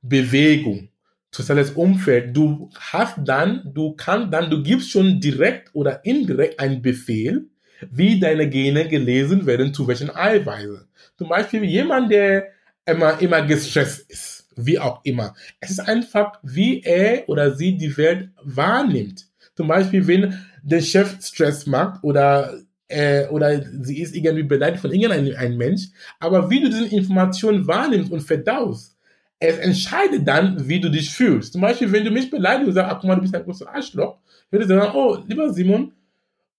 [0.04, 0.90] Bewegung,
[1.32, 6.82] soziales Umfeld, du hast dann, du kannst dann, du gibst schon direkt oder indirekt einen
[6.82, 7.48] Befehl,
[7.90, 10.88] wie deine Gene gelesen werden, zu welchen Eiweißen.
[11.18, 12.48] Zum Beispiel jemand, der
[12.86, 15.34] immer, immer gestresst ist, wie auch immer.
[15.60, 19.26] Es ist einfach, wie er oder sie die Welt wahrnimmt.
[19.56, 24.92] Zum Beispiel, wenn der Chef Stress macht oder äh, oder sie ist irgendwie beleidigt von
[24.92, 25.88] irgendeinem Mensch,
[26.20, 28.98] aber wie du diese Information wahrnimmst und verdaust,
[29.40, 31.54] es entscheidet dann, wie du dich fühlst.
[31.54, 33.74] Zum Beispiel, wenn du mich beleidigst und sagst, ach, guck mal, du bist ein großer
[33.74, 34.20] Arschloch,
[34.50, 35.92] würde ich sagen, oh, lieber Simon,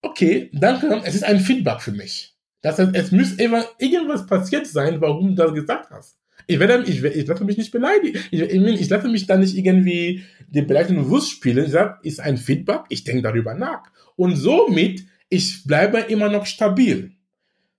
[0.03, 2.35] okay, danke, es ist ein Feedback für mich.
[2.61, 6.19] Das heißt, es muss irgendwas passiert sein, warum du das gesagt hast.
[6.47, 8.19] Ich werde, ich, ich lasse mich nicht beleidigen.
[8.31, 11.65] Ich, ich, ich lasse mich da nicht irgendwie den beleidigenden Wurst spielen.
[11.65, 13.83] Ich sage, ist ein Feedback, ich denke darüber nach.
[14.17, 17.13] Und somit, ich bleibe immer noch stabil.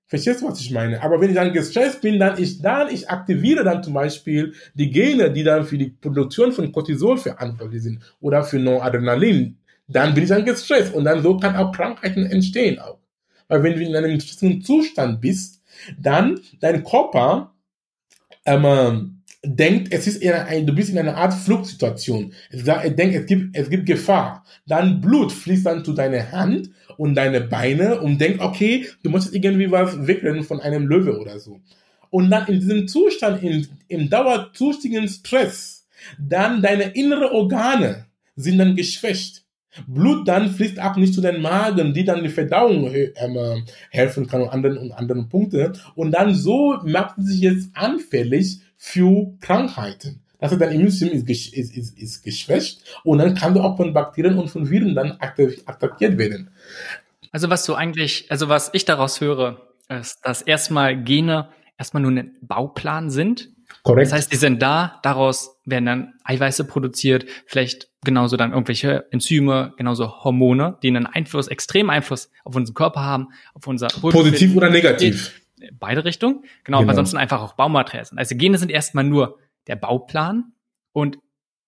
[0.08, 1.02] Verstehst du, was ich meine?
[1.02, 4.91] Aber wenn ich dann gestresst bin, dann ich, dann, ich aktiviere dann zum Beispiel die
[4.91, 9.58] Gene, die dann für die Produktion von Cortisol verantwortlich sind oder für Noradrenalin.
[9.88, 13.00] Dann bin ich dann gestresst und dann so kann auch Krankheiten entstehen auch.
[13.48, 15.62] Weil wenn du in einem gestressten Zustand bist,
[16.00, 17.54] dann dein Körper
[18.46, 19.14] ähm,
[19.45, 22.34] denkt, es ist eher ein, du bist in einer Art Fluchtsituation.
[22.49, 24.43] Er denkt, es gibt, es gibt Gefahr.
[24.65, 29.34] Dann Blut fließt dann zu deiner Hand und deine Beine und denkt, okay, du musst
[29.34, 31.60] irgendwie was wegrennen von einem Löwe oder so.
[32.10, 38.05] Und dann in diesem Zustand, in, im dauerzustigen Stress, dann deine innere Organe
[38.36, 39.43] sind dann geschwächt.
[39.88, 43.12] Blut dann fließt auch nicht zu den Magen, die dann die Verdauung äh,
[43.89, 45.73] helfen kann und anderen und anderen Punkte.
[45.95, 50.21] Und dann so macht sie sich jetzt anfällig für Krankheiten.
[50.39, 54.38] Also dein Immunsystem ist, ist, ist, ist geschwächt und dann kann du auch von Bakterien
[54.38, 56.51] und von Viren dann attackiert werden.
[57.31, 62.11] Also was du eigentlich, also was ich daraus höre, ist, dass erstmal Gene erstmal nur
[62.11, 63.49] ein Bauplan sind.
[63.83, 64.07] Korrekt.
[64.07, 69.73] Das heißt, die sind da, daraus werden dann Eiweiße produziert, vielleicht genauso dann irgendwelche Enzyme,
[69.77, 74.69] genauso Hormone, die einen Einfluss, extremen Einfluss auf unseren Körper haben, auf unser Positiv oder
[74.69, 75.41] negativ.
[75.73, 76.41] Beide Richtungen.
[76.41, 76.80] Genau, genau.
[76.80, 78.17] aber ansonsten einfach auch Baumaterial sind.
[78.17, 80.54] Also Gene sind erstmal nur der Bauplan
[80.91, 81.17] und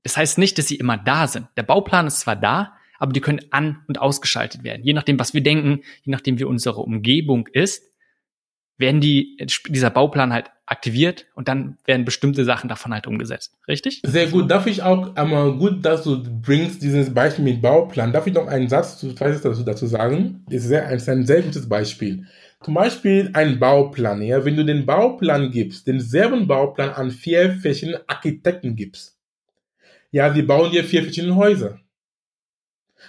[0.04, 1.48] das heißt nicht, dass sie immer da sind.
[1.58, 4.84] Der Bauplan ist zwar da, aber die können an- und ausgeschaltet werden.
[4.84, 7.84] Je nachdem, was wir denken, je nachdem, wie unsere Umgebung ist,
[8.78, 13.54] werden die, dieser Bauplan halt aktiviert und dann werden bestimmte Sachen davon halt umgesetzt.
[13.68, 14.02] Richtig?
[14.06, 14.52] Sehr gut.
[14.52, 18.12] Darf ich auch einmal gut, dass du bringst dieses Beispiel mit Bauplan.
[18.12, 20.46] Darf ich noch einen Satz zu, dazu, dazu sagen?
[20.48, 22.28] Das ist, sehr, ist ein sehr gutes Beispiel.
[22.64, 24.22] Zum Beispiel ein Bauplan.
[24.22, 24.44] Ja?
[24.44, 29.18] Wenn du den Bauplan gibst, denselben Bauplan an vier verschiedene Architekten gibst,
[30.12, 31.80] ja, sie bauen dir vier verschiedene Häuser.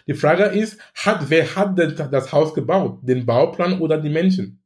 [0.07, 3.01] Die Frage ist, hat, wer hat denn das Haus gebaut?
[3.03, 4.61] Den Bauplan oder die Menschen?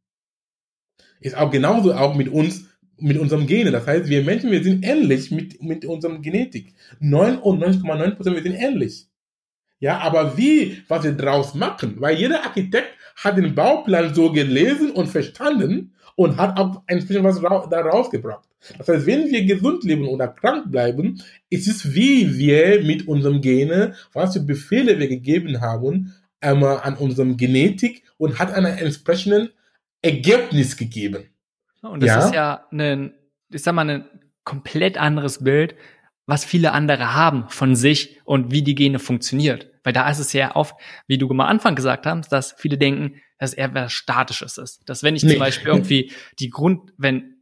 [1.20, 3.70] Ist auch genauso auch mit uns, mit unserem Gene.
[3.70, 6.74] Das heißt, wir Menschen, wir sind ähnlich mit, mit unserem Genetik.
[7.00, 9.06] 99,9% wir sind ähnlich.
[9.78, 14.90] Ja, aber wie, was wir draus machen, weil jeder Architekt hat den Bauplan so gelesen
[14.90, 18.48] und verstanden und hat auch entsprechend was da rausgebracht.
[18.78, 21.20] Das heißt, wenn wir gesund leben oder krank bleiben,
[21.50, 26.94] ist es wie wir mit unserem Gene, was für Befehle wir gegeben haben, einmal an
[26.96, 29.50] unserem Genetik und hat einen entsprechenden
[30.00, 31.24] Ergebnis gegeben.
[31.82, 32.24] Und das ja?
[32.26, 33.14] ist ja ein,
[33.50, 34.04] ich sag mal, ein
[34.44, 35.74] komplett anderes Bild,
[36.26, 39.68] was viele andere haben von sich und wie die Gene funktioniert.
[39.84, 43.20] Weil da ist es ja oft, wie du am Anfang gesagt hast, dass viele denken,
[43.38, 44.88] dass eher was Statisches ist.
[44.88, 45.32] Dass wenn ich nee.
[45.32, 47.32] zum Beispiel irgendwie die Grund, wenn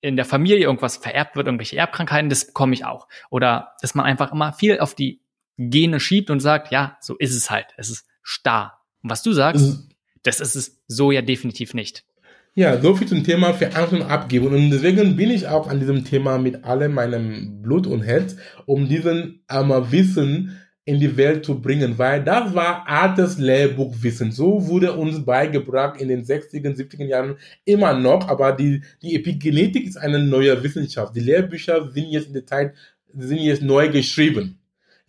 [0.00, 3.08] in der Familie irgendwas vererbt wird, irgendwelche Erbkrankheiten, das bekomme ich auch.
[3.30, 5.20] Oder dass man einfach immer viel auf die
[5.56, 7.66] Gene schiebt und sagt, ja, so ist es halt.
[7.76, 8.80] Es ist starr.
[9.02, 9.88] Und was du sagst, mhm.
[10.22, 12.04] das ist es so ja definitiv nicht.
[12.54, 14.48] Ja, so viel zum Thema Verantwortung abgeben.
[14.48, 18.88] Und deswegen bin ich auch an diesem Thema mit allem meinem Blut und Herz, um
[18.88, 20.58] diesen ähm, Wissen
[20.88, 24.32] in die Welt zu bringen, weil das war altes Lehrbuchwissen.
[24.32, 29.86] So wurde uns beigebracht in den 60er, 70er Jahren immer noch, aber die, die Epigenetik
[29.86, 31.14] ist eine neue Wissenschaft.
[31.14, 32.72] Die Lehrbücher sind jetzt in der Zeit,
[33.12, 34.58] sind jetzt neu geschrieben.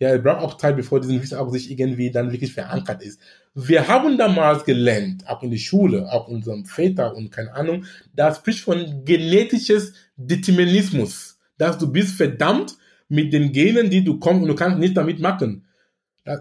[0.00, 3.20] Ja, es braucht auch Zeit, bevor diesen Wissen auch sich irgendwie dann wirklich verankert ist.
[3.54, 7.84] Wir haben damals gelernt, auch in der Schule, auch unserem Väter und keine Ahnung,
[8.14, 14.42] da spricht von genetisches Determinismus, dass du bist verdammt mit den Genen, die du kommst
[14.42, 15.66] und du kannst nicht damit machen.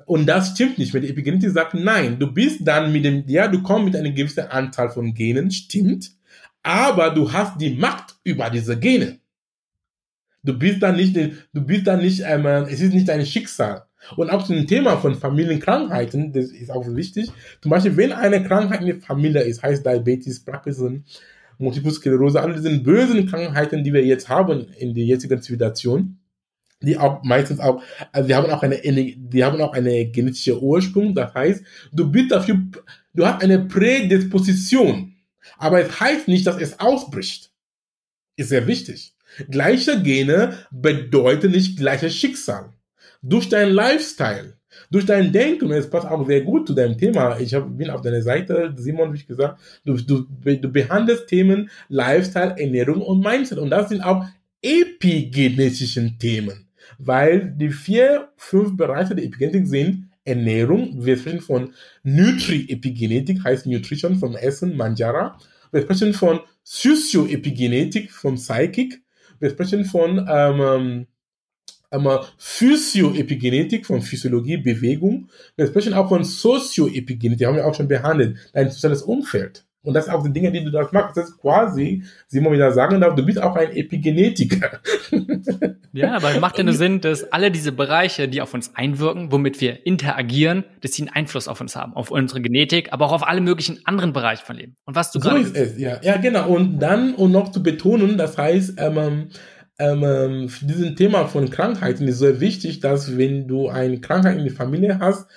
[0.06, 3.50] Und das stimmt nicht, weil die Epigenetik sagt, nein, du bist dann mit dem, ja,
[3.50, 6.12] du kommst mit einer gewissen Anzahl von Genen, stimmt,
[6.63, 9.18] aber du hast die Macht über diese Gene.
[10.43, 13.86] Du bist dann nicht, du bist dann nicht, ähm, es ist nicht dein Schicksal.
[14.15, 17.32] Und auch zum Thema von Familienkrankheiten, das ist auch wichtig.
[17.62, 21.04] Zum Beispiel, wenn eine Krankheit in der Familie ist, heißt Diabetes, Parkinson,
[21.58, 26.17] Multiple Sklerose, alle diese bösen Krankheiten, die wir jetzt haben in der jetzigen Zivilisation,
[26.82, 31.13] die auch meistens auch, also die haben auch eine, die haben auch eine genetische Ursprung.
[31.13, 32.58] Das heißt, du bist dafür,
[33.13, 35.15] du hast eine Prädisposition.
[35.58, 37.52] Aber es heißt nicht, dass es ausbricht.
[38.38, 39.13] Ist sehr wichtig.
[39.49, 42.73] Gleiche Gene bedeuten nicht gleiches Schicksal
[43.21, 44.54] durch deinen Lifestyle,
[44.91, 47.39] durch dein Denken, es passt auch sehr gut zu deinem Thema.
[47.39, 51.69] Ich hab, bin auf deiner Seite, Simon, wie ich gesagt, du, du, du behandelst Themen
[51.89, 53.58] Lifestyle, Ernährung und Mindset.
[53.58, 54.25] Und das sind auch
[54.62, 61.73] epigenetischen Themen, weil die vier, fünf Bereiche der Epigenetik sind Ernährung, wir sprechen von
[62.04, 65.39] Nutri-Epigenetik, heißt Nutrition vom Essen, Manjara.
[65.71, 69.02] Wir sprechen von Socio-Epigenetik vom Psychic.
[69.39, 71.08] Wir sprechen von ähm,
[71.89, 75.30] einmal Physioepigenetik von Physiologie, Bewegung.
[75.56, 79.65] Wir sprechen auch von Sozioepigenetik, haben wir auch schon behandelt, dein soziales Umfeld.
[79.82, 81.15] Und das sind auch die Dinge, die du da machst.
[81.15, 84.80] Das ist quasi, Simon wieder sagen darf, du bist auch ein Epigenetiker.
[85.92, 89.60] Ja, aber macht ja nur Sinn, dass alle diese Bereiche, die auf uns einwirken, womit
[89.60, 93.28] wir interagieren, dass sie einen Einfluss auf uns haben, auf unsere Genetik, aber auch auf
[93.28, 94.76] alle möglichen anderen Bereiche von Leben.
[94.86, 96.00] Und was du so ist es, ja.
[96.04, 96.48] Ja, genau.
[96.48, 99.30] Und dann, um noch zu betonen, das heißt, ähm,
[99.80, 104.38] ähm, ähm, für diesen Thema von Krankheiten ist sehr wichtig, dass wenn du eine Krankheit
[104.38, 105.28] in der Familie hast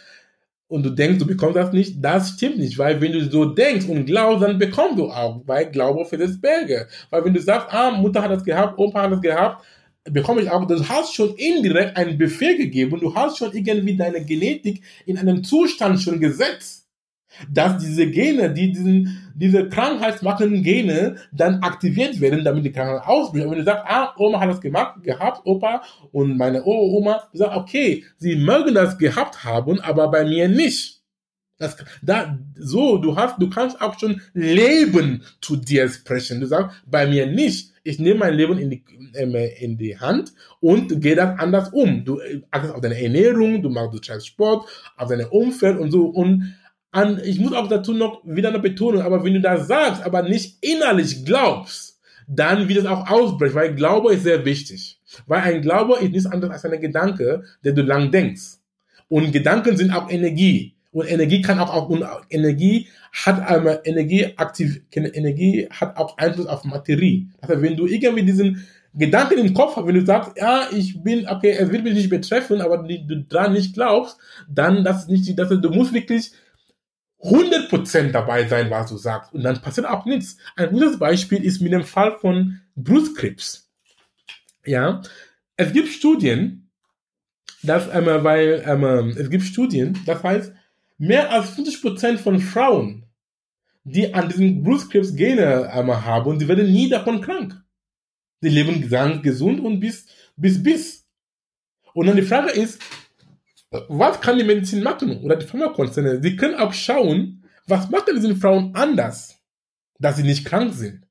[0.73, 3.87] und du denkst, du bekommst das nicht, das stimmt nicht, weil wenn du so denkst
[3.89, 6.89] und glaubst, dann bekommst du auch, weil Glaube für das Berge.
[7.11, 9.63] Weil wenn du sagst, ah, Mutter hat das gehabt, Opa hat das gehabt,
[10.05, 14.25] bekomme ich auch, du hast schon indirekt einen Befehl gegeben du hast schon irgendwie deine
[14.25, 16.82] Genetik in einem Zustand schon gesetzt
[17.51, 23.45] dass diese Gene, die diesen, diese krankheitsmachenden Gene dann aktiviert werden, damit die Krankheit ausbricht.
[23.45, 27.39] Und wenn du sagst, ah, Oma hat das gemacht, gehabt, Opa und meine Oma, du
[27.39, 31.03] sagst, okay, sie mögen das gehabt haben, aber bei mir nicht.
[31.63, 36.41] Das, da, so, du hast, du kannst auch schon Leben zu dir sprechen.
[36.41, 37.71] Du sagst, bei mir nicht.
[37.85, 42.05] Ich nehme mein Leben in die, äh, in die Hand und gehe dann anders um.
[42.05, 46.07] Du äh, achtest auf deine Ernährung, du machst, du Sport, auf dein Umfeld und so.
[46.07, 46.53] Und
[46.93, 50.23] an, ich muss auch dazu noch wieder eine Betonung, aber wenn du das sagst, aber
[50.23, 55.01] nicht innerlich glaubst, dann wird es auch ausbrechen, weil Glaube ist sehr wichtig.
[55.27, 58.59] Weil ein Glaube ist nichts anderes als ein Gedanke, der du lang denkst.
[59.09, 60.75] Und Gedanken sind auch Energie.
[60.93, 66.47] Und Energie kann auch, auch und Energie hat einmal Energie aktiv, Energie hat auch Einfluss
[66.47, 67.27] auf Materie.
[67.41, 71.27] Also wenn du irgendwie diesen Gedanken im Kopf hast, wenn du sagst, ja, ich bin,
[71.27, 74.19] okay, es wird mich nicht betreffen, aber du dran nicht glaubst,
[74.51, 76.33] dann das nicht, das du musst wirklich
[77.23, 79.33] 100% dabei sein, was du sagst.
[79.33, 80.37] Und dann passiert auch nichts.
[80.57, 83.71] Ein gutes Beispiel ist mit dem Fall von Brustkrebs.
[84.65, 85.03] Ja,
[85.57, 86.71] es gibt Studien,
[87.63, 90.53] dass, ähm, weil, ähm, es gibt Studien, das heißt,
[90.99, 93.05] mehr als 50% von Frauen,
[93.85, 97.61] die an diesem Brustkrebs-Gene ähm, haben, die werden nie davon krank.
[98.43, 98.89] Die leben
[99.23, 100.07] gesund und bis,
[100.37, 101.07] bis, bis.
[101.95, 102.81] Und dann die Frage ist,
[103.89, 106.23] was kann die Medizin machen oder die Pharmakonzerne?
[106.23, 109.39] Sie können auch schauen, was machen diese Frauen anders,
[109.99, 111.07] dass sie nicht krank sind.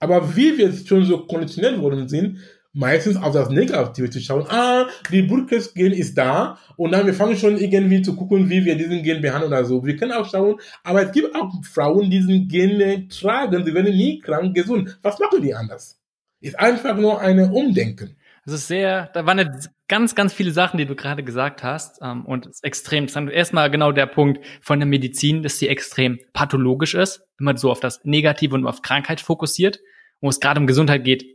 [0.00, 2.38] Aber wie wir schon so konditioniert worden sind,
[2.72, 7.36] meistens auf das Negative zu schauen, ah, die Brustkrebsgen ist da und dann wir fangen
[7.36, 9.84] schon irgendwie zu gucken, wie wir diesen Gen behandeln oder so.
[9.84, 13.96] Wir können auch schauen, aber es gibt auch Frauen, die diesen Gen tragen, die werden
[13.96, 14.98] nie krank, gesund.
[15.02, 16.00] Was machen die anders?
[16.40, 18.16] Ist einfach nur eine Umdenken.
[18.48, 22.00] Es ist sehr, da waren jetzt ganz, ganz viele Sachen, die du gerade gesagt hast.
[22.00, 23.30] Ähm, und es ist extrem interessant.
[23.30, 27.80] Erstmal genau der Punkt von der Medizin, dass sie extrem pathologisch ist, man so auf
[27.80, 29.80] das Negative und auf Krankheit fokussiert,
[30.22, 31.26] wo es gerade um Gesundheit geht,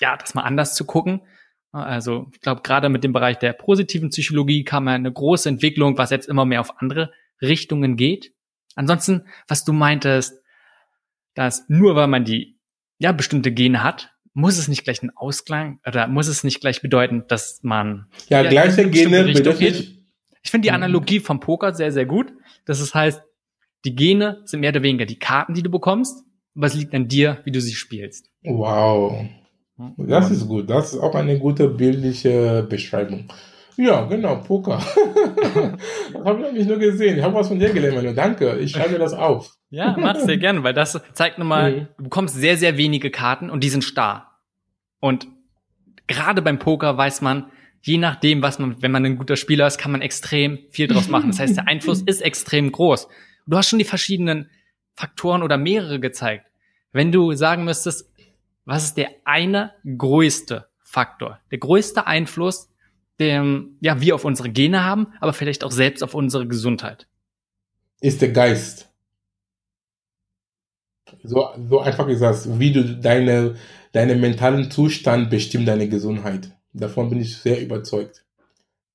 [0.00, 1.20] ja, das mal anders zu gucken.
[1.72, 6.08] Also ich glaube, gerade mit dem Bereich der positiven Psychologie kam eine große Entwicklung, was
[6.08, 8.32] jetzt immer mehr auf andere Richtungen geht.
[8.76, 10.42] Ansonsten, was du meintest,
[11.34, 12.58] dass nur weil man die
[12.98, 16.82] ja bestimmte Gene hat, muss es nicht gleich einen Ausklang oder muss es nicht gleich
[16.82, 19.98] bedeuten, dass man ja, ja gleiche Gene bedeutet.
[20.42, 20.76] Ich finde die mhm.
[20.76, 22.32] Analogie vom Poker sehr, sehr gut.
[22.64, 23.22] Das ist, heißt,
[23.84, 26.24] die Gene sind mehr oder weniger die Karten, die du bekommst,
[26.56, 28.30] aber es liegt an dir, wie du sie spielst.
[28.42, 29.24] Wow.
[29.96, 30.70] Das ist gut.
[30.70, 33.28] Das ist auch eine gute bildliche Beschreibung.
[33.76, 34.78] Ja, genau, Poker.
[36.12, 37.18] das habe ich nämlich nur gesehen.
[37.18, 38.16] Ich habe was von dir gelernt.
[38.16, 38.58] Danke.
[38.58, 39.56] Ich schreibe mir das auf.
[39.70, 41.88] Ja, mach sehr gerne, weil das zeigt nochmal, mhm.
[41.96, 44.38] du bekommst sehr, sehr wenige Karten und die sind starr.
[45.00, 45.26] Und
[46.06, 49.78] gerade beim Poker weiß man, je nachdem, was man, wenn man ein guter Spieler ist,
[49.78, 51.30] kann man extrem viel draus machen.
[51.30, 53.08] Das heißt, der Einfluss ist extrem groß.
[53.46, 54.50] Du hast schon die verschiedenen
[54.94, 56.46] Faktoren oder mehrere gezeigt.
[56.92, 58.10] Wenn du sagen müsstest,
[58.64, 62.71] was ist der eine größte Faktor, der größte Einfluss,
[63.22, 67.06] den ja, wir auf unsere Gene haben, aber vielleicht auch selbst auf unsere Gesundheit?
[68.00, 68.88] Ist der Geist.
[71.22, 73.54] So, so einfach gesagt, wie du deine,
[73.92, 76.50] deine mentalen Zustand bestimmt deine Gesundheit.
[76.72, 78.24] Davon bin ich sehr überzeugt.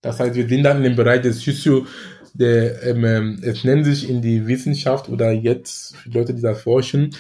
[0.01, 1.85] Das heißt, wir sind dann im Bereich des Physio,
[2.33, 6.53] der, ähm, ähm, es nennt sich in die Wissenschaft oder jetzt für Leute, die da
[6.53, 7.15] forschen,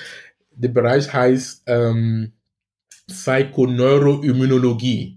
[0.51, 2.33] der Bereich heißt ähm,
[3.07, 5.16] Psychoneuroimmunologie.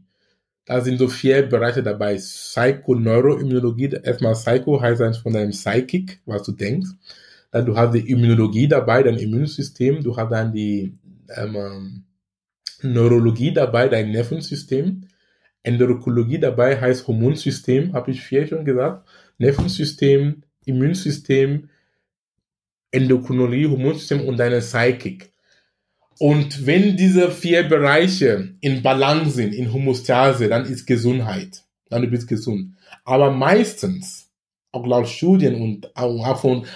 [0.70, 2.14] Da sind so vier Bereiche dabei.
[2.14, 6.90] Psychoneuroimmunologie, erstmal Psycho heißt eins von deinem Psychic, was du denkst.
[7.50, 10.00] Dann du hast die Immunologie dabei, dein Immunsystem.
[10.00, 10.96] Du hast dann die
[11.36, 12.04] ähm, ähm
[12.82, 15.08] Neurologie dabei, dein Nervensystem.
[15.64, 19.08] Endokrinologie dabei heißt Hormonsystem, habe ich vier schon gesagt.
[19.38, 21.68] Nervensystem, Immunsystem,
[22.92, 25.32] Endokrinologie, Hormonsystem und deine Psychic.
[26.22, 31.64] Und wenn diese vier Bereiche in Balance sind, in Homostase, dann ist Gesundheit.
[31.88, 32.74] Dann du bist gesund.
[33.06, 34.28] Aber meistens,
[34.70, 36.66] auch laut Studien und auch von,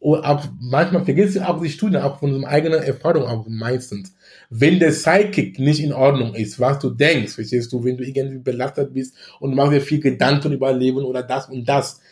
[0.00, 4.14] auch manchmal vergisst du auch die Studien, auch von unserer eigenen Erfahrung, auch meistens.
[4.50, 8.36] Wenn der Psychic nicht in Ordnung ist, was du denkst, verstehst du, wenn du irgendwie
[8.36, 12.02] belastet bist und machst dir viel Gedanken über Leben oder das und das,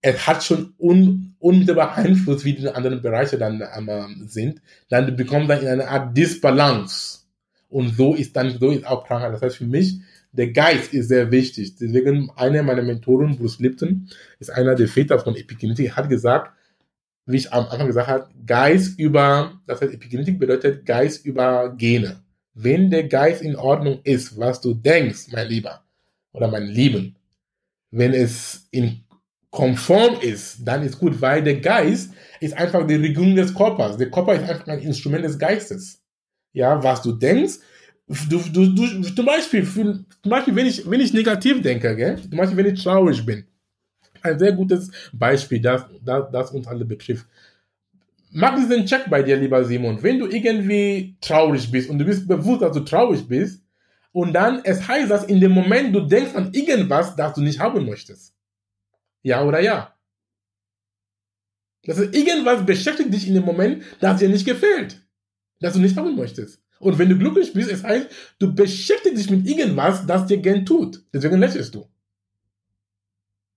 [0.00, 5.50] es hat schon un, unmittelbar Einfluss, wie die anderen Bereiche dann ähm, sind, dann bekommt
[5.50, 7.20] dann in eine Art Disbalance.
[7.68, 9.32] Und so ist dann, so ist auch Krankheit.
[9.32, 10.00] Das heißt für mich,
[10.32, 11.76] der Geist ist sehr wichtig.
[11.76, 14.08] Deswegen, einer meiner Mentoren, Bruce Lipton,
[14.38, 16.52] ist einer der Väter von Epigenetik, hat gesagt,
[17.26, 22.22] wie ich am Anfang gesagt habe, Geist über, das heißt Epigenetik bedeutet Geist über Gene.
[22.54, 25.82] Wenn der Geist in Ordnung ist, was du denkst, mein Lieber,
[26.32, 27.16] oder mein Lieben,
[27.90, 29.04] wenn es in
[29.58, 33.96] konform ist, dann ist gut, weil der Geist ist einfach die Regierung des Körpers.
[33.96, 36.00] Der Körper ist einfach ein Instrument des Geistes.
[36.52, 37.54] Ja, was du denkst,
[38.30, 42.22] du, du, du, zum Beispiel, zum Beispiel, wenn ich, wenn ich negativ denke, gell?
[42.22, 43.46] zum Beispiel, wenn ich traurig bin,
[44.22, 47.26] ein sehr gutes Beispiel, das, das, das uns alle betrifft.
[48.30, 50.00] Mach diesen Check bei dir, lieber Simon.
[50.00, 53.60] Wenn du irgendwie traurig bist und du bist bewusst, dass du traurig bist,
[54.12, 57.58] und dann, es heißt, dass in dem Moment du denkst an irgendwas, das du nicht
[57.58, 58.37] haben möchtest.
[59.22, 59.94] Ja oder ja?
[61.84, 65.00] Das ist irgendwas beschäftigt dich in dem Moment, das dir nicht gefällt,
[65.60, 66.62] das du nicht haben möchtest.
[66.80, 70.64] Und wenn du glücklich bist, es heißt, du beschäftigst dich mit irgendwas, das dir gern
[70.64, 71.02] tut.
[71.12, 71.88] Deswegen lächelst du.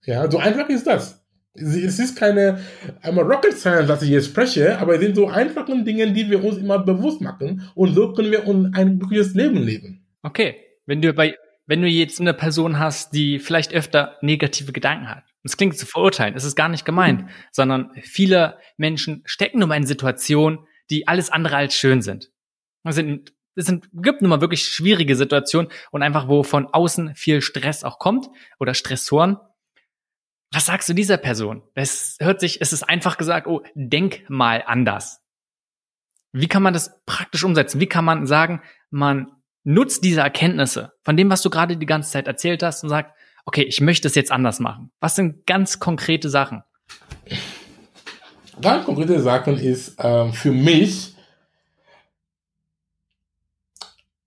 [0.05, 1.23] Ja, so einfach ist das.
[1.53, 2.61] Es ist keine
[3.01, 6.43] einmal Rocket Science, was ich jetzt spreche, aber es sind so einfache Dinge, die wir
[6.43, 7.69] uns immer bewusst machen.
[7.75, 10.07] Und so können wir ein glückliches Leben leben.
[10.23, 10.55] Okay.
[10.85, 15.23] Wenn du bei, wenn du jetzt eine Person hast, die vielleicht öfter negative Gedanken hat,
[15.43, 17.29] es klingt zu verurteilen, es ist gar nicht gemeint, mhm.
[17.51, 22.31] sondern viele Menschen stecken nun mal in Situationen, die alles andere als schön sind.
[22.83, 27.15] Es sind, es sind, gibt nun mal wirklich schwierige Situationen und einfach, wo von außen
[27.15, 28.27] viel Stress auch kommt
[28.59, 29.37] oder Stressoren.
[30.53, 31.63] Was sagst du dieser Person?
[31.75, 35.21] Es hört sich, es ist einfach gesagt, oh, denk mal anders.
[36.33, 37.79] Wie kann man das praktisch umsetzen?
[37.79, 39.31] Wie kann man sagen, man
[39.63, 43.15] nutzt diese Erkenntnisse von dem, was du gerade die ganze Zeit erzählt hast und sagt,
[43.45, 44.91] okay, ich möchte es jetzt anders machen?
[44.99, 46.63] Was sind ganz konkrete Sachen?
[48.61, 51.15] Ganz konkrete Sachen ist ähm, für mich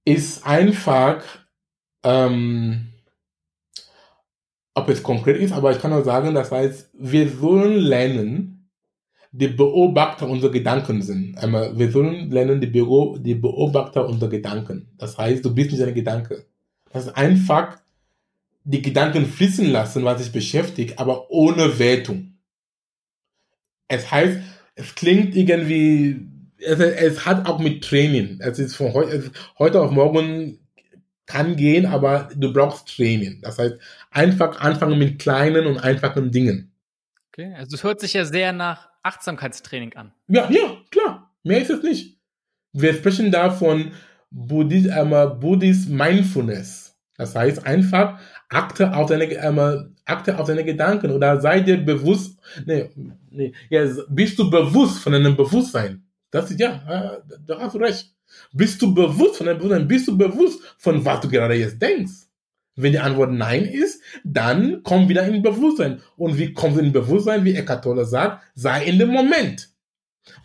[0.05, 1.23] ist einfach,
[2.03, 2.89] ähm,
[4.75, 8.69] ob es konkret ist, aber ich kann auch sagen, das heißt, wir sollen lernen,
[9.37, 11.35] die Beobachter unserer Gedanken sind.
[11.35, 14.93] Wir sollen lernen, die, Büro, die Beobachter unserer Gedanken.
[14.97, 16.45] Das heißt, du bist nicht ein Gedanke.
[16.93, 17.79] Das ist einfach
[18.65, 22.39] die Gedanken fließen lassen, was sich beschäftigt, aber ohne Wertung.
[23.89, 24.41] Es heißt,
[24.75, 26.27] es klingt irgendwie,
[26.59, 28.39] es, es hat auch mit Training.
[28.41, 30.59] Es ist von heute, heute auf morgen
[31.27, 33.41] kann gehen, aber du brauchst Training.
[33.43, 33.77] Das heißt,
[34.11, 36.73] einfach anfangen mit kleinen und einfachen Dingen.
[37.29, 40.13] Okay, also es hört sich ja sehr nach Achtsamkeitstraining an.
[40.29, 41.35] Ja, ja, klar.
[41.43, 42.19] Mehr ist es nicht.
[42.73, 43.93] Wir sprechen da von
[44.31, 46.97] Buddhist, äh, Buddhist Mindfulness.
[47.17, 48.19] Das heißt einfach,
[48.55, 52.91] achte auf deine, äh, achte auf deine Gedanken oder sei dir bewusst, nee,
[53.31, 56.05] nee, ja, bist du bewusst von deinem Bewusstsein?
[56.31, 58.13] Das ist, ja, äh, da hast du recht.
[58.53, 59.89] Bist du bewusst von deinem Bewusstsein?
[59.89, 62.29] Bist du bewusst von was du gerade jetzt denkst?
[62.77, 66.01] Wenn die Antwort Nein ist, dann komm wieder in Bewusstsein.
[66.17, 67.45] Und wie kommst du in Bewusstsein?
[67.45, 69.69] Wie Eckhart Tolle sagt, sei in dem Moment.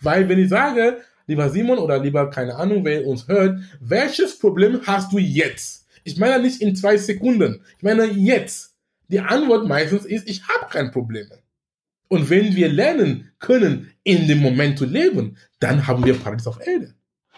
[0.02, 4.82] Weil wenn ich sage, lieber Simon oder lieber, keine Ahnung, wer uns hört, welches Problem
[4.86, 5.79] hast du jetzt?
[6.04, 7.62] Ich meine nicht in zwei Sekunden.
[7.78, 8.76] Ich meine jetzt.
[9.08, 11.28] Die Antwort meistens ist, ich habe kein Problem.
[12.10, 16.60] Und wenn wir lernen können, in dem Moment zu leben, dann haben wir Paradies auf
[16.66, 16.94] Erde.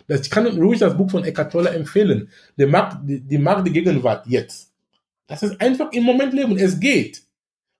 [0.07, 2.29] Das, ich kann ruhig das Buch von Eckhart Tolle empfehlen.
[2.57, 4.71] Die Macht, die, die Macht der Gegenwart jetzt.
[5.27, 6.57] Das ist einfach im Moment leben.
[6.57, 7.21] Es geht.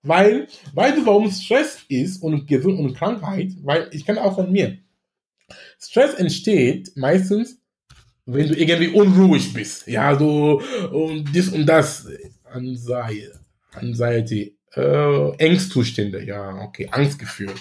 [0.03, 3.51] Weil, weißt du, warum Stress ist und Gesund und Krankheit?
[3.63, 4.77] Weil ich kann auch von mir.
[5.79, 7.61] Stress entsteht meistens,
[8.34, 9.88] wenn du irgendwie unruhig bist.
[9.88, 10.61] Ja, so,
[10.91, 12.07] und das und das.
[12.53, 13.29] Anxiety,
[13.73, 17.51] Anxiety äh, Ängstzustände, ja, okay, Angstgefühl.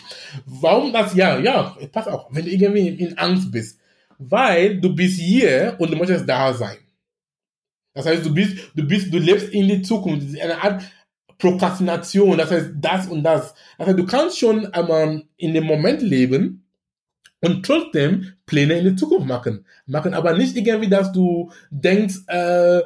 [0.46, 1.14] Warum das?
[1.14, 3.78] Ja, ja, pass auf, wenn du irgendwie in Angst bist.
[4.18, 6.76] Weil du bist hier und du möchtest da sein.
[7.94, 10.26] Das heißt, du bist, du bist, du lebst in die Zukunft.
[10.26, 10.82] Das ist eine Art
[11.38, 12.36] Prokrastination.
[12.36, 13.54] Das heißt, das und das.
[13.78, 16.59] Das heißt, du kannst schon einmal in dem Moment leben
[17.40, 19.64] und trotzdem Pläne in die Zukunft machen.
[19.86, 22.80] Machen aber nicht irgendwie, dass du denkst, äh,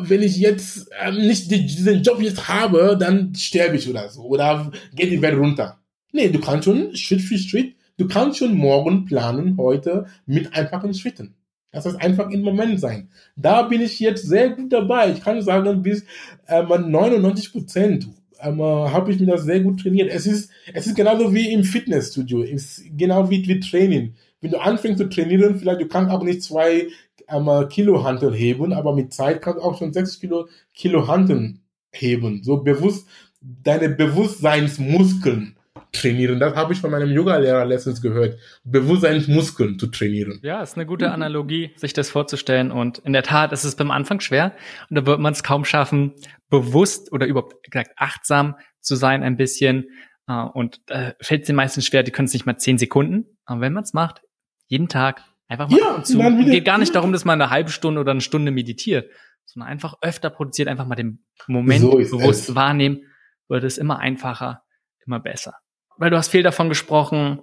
[0.00, 4.22] wenn ich jetzt äh, nicht diesen Job jetzt habe, dann sterbe ich oder so.
[4.22, 5.78] Oder geht die Welt runter.
[6.12, 10.94] Nee, du kannst schon Schritt für Schritt, du kannst schon morgen planen, heute mit einfachen
[10.94, 11.34] Schritten.
[11.72, 13.10] Das heißt einfach im Moment sein.
[13.36, 15.10] Da bin ich jetzt sehr gut dabei.
[15.12, 16.04] Ich kann sagen, bis
[16.48, 18.08] ähm, 99 Prozent
[18.46, 20.10] ähm, habe ich mir das sehr gut trainiert.
[20.10, 22.42] Es ist, es ist genauso wie im Fitnessstudio.
[22.42, 24.14] Es ist genau wie, wie Training.
[24.40, 26.88] Wenn du anfängst zu trainieren, vielleicht du kannst auch nicht zwei
[27.28, 31.54] ähm, Kilo Hantel heben, aber mit Zeit kannst du auch schon 60 Kilo, Kilo Hantel
[31.92, 32.42] heben.
[32.42, 33.08] So bewusst,
[33.40, 35.55] deine Bewusstseinsmuskeln
[35.96, 36.38] trainieren.
[36.38, 38.38] Das habe ich von meinem Yoga-Lehrer letztens gehört.
[38.64, 40.38] Bewusstseinsmuskeln zu trainieren.
[40.42, 42.70] Ja, ist eine gute Analogie, sich das vorzustellen.
[42.70, 44.52] Und in der Tat ist es beim Anfang schwer.
[44.88, 46.14] Und da wird man es kaum schaffen,
[46.48, 49.90] bewusst oder überhaupt gesagt achtsam zu sein ein bisschen.
[50.28, 53.38] Äh, und da fällt es den meisten schwer, die können es nicht mal zehn Sekunden.
[53.44, 54.22] Aber wenn man es macht,
[54.66, 56.20] jeden Tag einfach mal ja, zu.
[56.20, 59.10] Es geht gar nicht darum, dass man eine halbe Stunde oder eine Stunde meditiert,
[59.44, 62.54] sondern einfach öfter produziert, einfach mal den Moment so bewusst es.
[62.54, 63.02] wahrnehmen,
[63.48, 64.62] wird es immer einfacher,
[65.04, 65.54] immer besser
[65.98, 67.42] weil du hast viel davon gesprochen,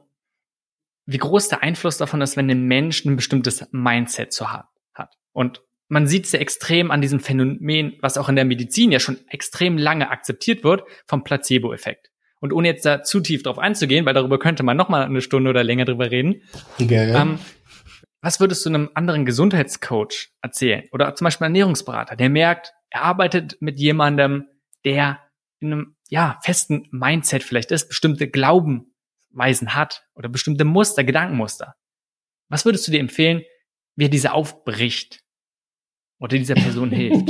[1.06, 4.68] wie groß der Einfluss davon ist, wenn ein Mensch ein bestimmtes Mindset zu hat.
[5.34, 9.00] Und man sieht es ja extrem an diesem Phänomen, was auch in der Medizin ja
[9.00, 12.10] schon extrem lange akzeptiert wird, vom Placebo-Effekt.
[12.40, 15.22] Und ohne jetzt da zu tief drauf einzugehen, weil darüber könnte man noch mal eine
[15.22, 16.42] Stunde oder länger drüber reden.
[16.80, 17.14] Okay.
[17.16, 17.40] Ähm,
[18.22, 20.84] was würdest du einem anderen Gesundheitscoach erzählen?
[20.92, 24.46] Oder zum Beispiel Ernährungsberater, der merkt, er arbeitet mit jemandem,
[24.86, 25.20] der
[25.60, 31.76] in einem ja, festen Mindset vielleicht ist, bestimmte Glaubenweisen hat oder bestimmte Muster, Gedankenmuster.
[32.50, 33.42] Was würdest du dir empfehlen,
[33.96, 35.24] wie er diese aufbricht
[36.20, 37.26] oder dieser Person hilft?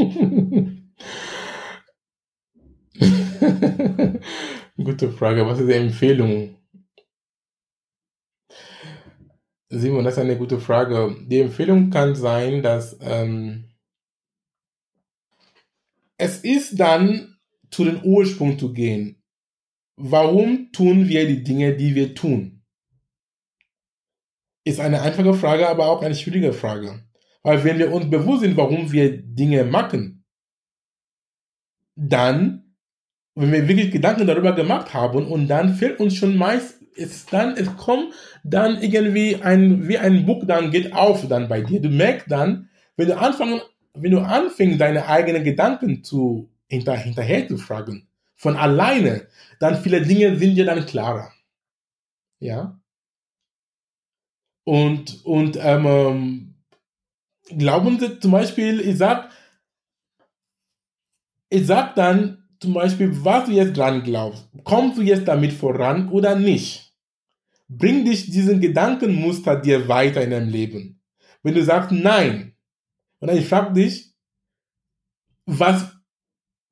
[4.75, 5.47] Gute Frage.
[5.47, 6.57] Was ist die Empfehlung?
[9.69, 11.15] Simon, das ist eine gute Frage.
[11.29, 13.69] Die Empfehlung kann sein, dass ähm,
[16.17, 17.32] es ist dann
[17.73, 19.21] zu den Ursprung zu gehen.
[19.95, 22.63] Warum tun wir die Dinge, die wir tun?
[24.65, 27.03] Ist eine einfache Frage, aber auch eine schwierige Frage.
[27.41, 30.23] Weil wenn wir uns bewusst sind, warum wir Dinge machen,
[31.95, 32.75] dann,
[33.35, 37.57] wenn wir wirklich Gedanken darüber gemacht haben und dann fehlt uns schon meist, es dann,
[37.57, 38.13] es kommt
[38.43, 41.81] dann irgendwie ein, wie ein Buch dann geht auf dann bei dir.
[41.81, 43.61] Du merkst dann, wenn du anfangen,
[43.95, 49.27] wenn du anfängst, deine eigenen Gedanken zu hinter, hinterher zu fragen, von alleine,
[49.59, 51.31] dann viele Dinge sind dir dann klarer.
[52.39, 52.79] Ja.
[54.65, 56.55] Und, und ähm, ähm,
[57.57, 59.29] glauben Sie zum Beispiel, ich sag,
[61.49, 64.47] ich sag dann zum Beispiel, was du jetzt dran glaubst.
[64.63, 66.93] Kommst du jetzt damit voran oder nicht?
[67.67, 71.01] Bring dich diesen Gedankenmuster dir weiter in deinem Leben.
[71.43, 72.55] Wenn du sagst nein,
[73.19, 74.13] und dann ich frage dich,
[75.45, 75.92] was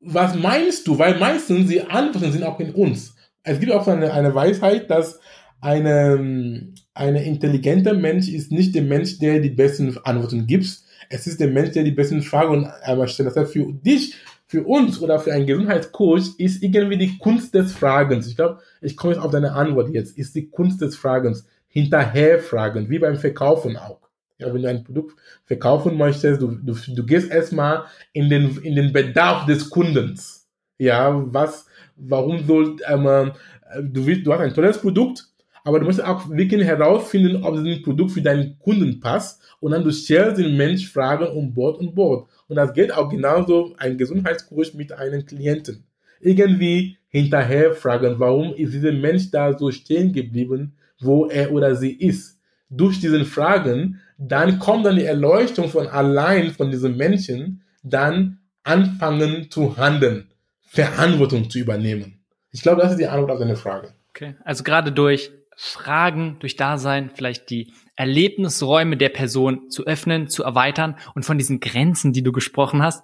[0.02, 0.98] was meinst du?
[0.98, 3.16] Weil meistens die Antworten sind auch in uns.
[3.44, 5.20] Es gibt auch eine, eine Weisheit, dass
[5.62, 10.66] eine, eine intelligenter Mensch ist nicht der Mensch, der die besten Antworten gibt.
[11.10, 13.28] Es ist der Mensch, der die besten Fragen einmal stellt.
[13.28, 14.16] Das heißt, für dich,
[14.48, 18.28] für uns oder für einen Gesundheitscoach ist irgendwie die Kunst des Fragens.
[18.28, 20.18] Ich glaube, ich komme jetzt auf deine Antwort jetzt.
[20.18, 21.46] Ist die Kunst des Fragens.
[21.68, 24.01] Hinterher fragen, wie beim Verkaufen auch.
[24.42, 25.16] Ja, wenn du ein Produkt
[25.46, 30.50] verkaufen möchtest, du, du, du gehst erstmal in den, in den Bedarf des Kundens.
[30.80, 35.28] Ja, was, warum soll, ähm, äh, du, du hast ein tolles Produkt,
[35.64, 39.84] aber du musst auch wirklich herausfinden, ob dieses Produkt für deinen Kunden passt und dann
[39.84, 42.28] du stellst den Mensch Fragen um Bord und Bord.
[42.48, 45.84] Und das geht auch genauso ein Gesundheitskurs mit einem Klienten.
[46.20, 51.92] Irgendwie hinterher fragen, warum ist dieser Mensch da so stehen geblieben, wo er oder sie
[51.92, 52.40] ist.
[52.74, 59.52] Durch diesen Fragen, dann kommt dann die Erleuchtung von allein von diesem Menschen, dann anfangen
[59.52, 62.24] zu handeln, Verantwortung zu übernehmen.
[62.52, 63.94] Ich glaube, das ist die Antwort auf deine Frage.
[64.10, 70.44] Okay, also gerade durch Fragen, durch Dasein, vielleicht die Erlebnisräume der Person zu öffnen, zu
[70.44, 73.04] erweitern und von diesen Grenzen, die du gesprochen hast,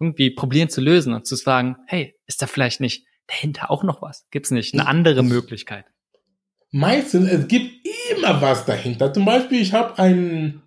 [0.00, 4.00] irgendwie probieren zu lösen und zu sagen, hey, ist da vielleicht nicht dahinter auch noch
[4.00, 4.26] was?
[4.30, 5.86] Gibt es nicht eine andere Möglichkeit?
[6.70, 9.12] Meistens, es gibt immer was dahinter.
[9.12, 10.62] Zum Beispiel, ich habe einen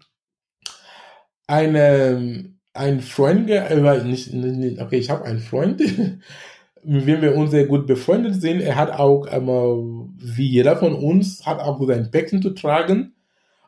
[1.51, 5.81] eine, ein Freund, äh, nicht, nicht, okay, ich habe einen Freund,
[6.83, 8.61] mit dem wir uns sehr gut befreundet sind.
[8.61, 13.13] Er hat auch, ähm, wie jeder von uns, hat auch sein Päckchen zu tragen.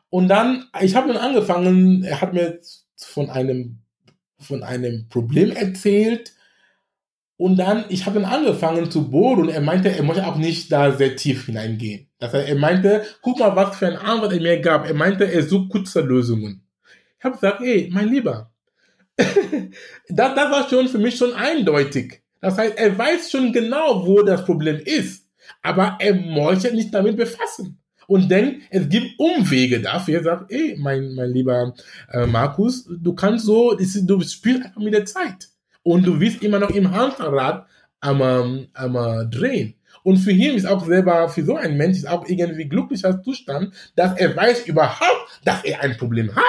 [0.08, 2.60] Und dann, ich habe dann angefangen, er hat mir
[2.96, 3.80] von einem,
[4.38, 6.33] von einem Problem erzählt.
[7.36, 9.48] Und dann, ich habe dann angefangen zu bohren.
[9.48, 12.08] Er meinte, er möchte auch nicht da sehr tief hineingehen.
[12.18, 14.86] Das heißt, er meinte, guck mal, was für eine Antwort er mir gab.
[14.86, 16.62] Er meinte, er sucht kurze Lösungen.
[17.18, 18.52] Ich habe gesagt, ey, mein Lieber,
[19.16, 22.22] das, das war schon für mich schon eindeutig.
[22.40, 25.26] Das heißt, er weiß schon genau, wo das Problem ist,
[25.62, 30.18] aber er möchte nicht damit befassen und denkt, es gibt Umwege dafür.
[30.18, 31.74] Er sagt, ey, mein, mein lieber
[32.12, 35.48] äh, Markus, du kannst so, du spielst einfach mit der Zeit
[35.84, 37.66] und du wirst immer noch im Hamsterrad
[38.00, 39.74] am, am, am drehen.
[40.02, 43.72] Und für ihn ist auch selber, für so einen Mensch ist auch irgendwie glücklicher Zustand,
[43.94, 46.42] dass er weiß überhaupt, dass er ein Problem hat.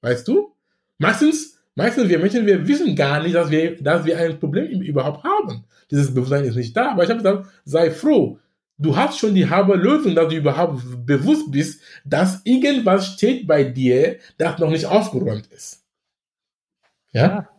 [0.00, 0.54] Weißt du?
[0.98, 5.22] Meistens, meistens wir Menschen, wir wissen gar nicht, dass wir, dass wir ein Problem überhaupt
[5.22, 5.64] haben.
[5.90, 6.92] Dieses Bewusstsein ist nicht da.
[6.92, 8.38] Aber ich habe gesagt, sei froh.
[8.78, 13.62] Du hast schon die halbe Lösung, dass du überhaupt bewusst bist, dass irgendwas steht bei
[13.62, 15.84] dir, das noch nicht aufgeräumt ist.
[17.12, 17.22] Ja?
[17.22, 17.49] ja.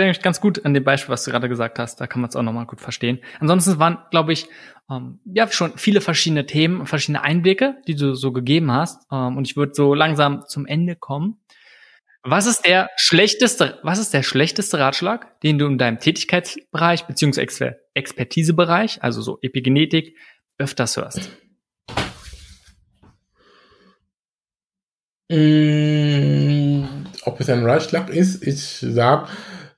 [0.00, 2.00] Klingt ich ganz gut an dem Beispiel, was du gerade gesagt hast.
[2.00, 3.18] Da kann man es auch nochmal gut verstehen.
[3.38, 4.48] Ansonsten waren, glaube ich,
[4.90, 9.06] ähm, ja schon viele verschiedene Themen, verschiedene Einblicke, die du so gegeben hast.
[9.12, 11.36] Ähm, und ich würde so langsam zum Ende kommen.
[12.22, 17.76] Was ist der schlechteste, was ist der schlechteste Ratschlag, den du in deinem Tätigkeitsbereich beziehungsweise
[17.92, 20.16] Expertisebereich, also so Epigenetik,
[20.56, 21.30] öfters hörst?
[25.30, 26.84] Mm,
[27.24, 29.28] ob es ein Ratschlag ist, ich sag,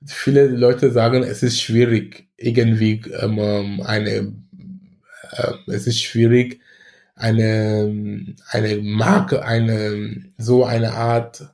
[0.05, 4.33] viele Leute sagen, es ist schwierig, irgendwie ähm, eine,
[5.31, 6.59] äh, es ist schwierig,
[7.15, 11.53] eine, eine Marke, eine, so eine Art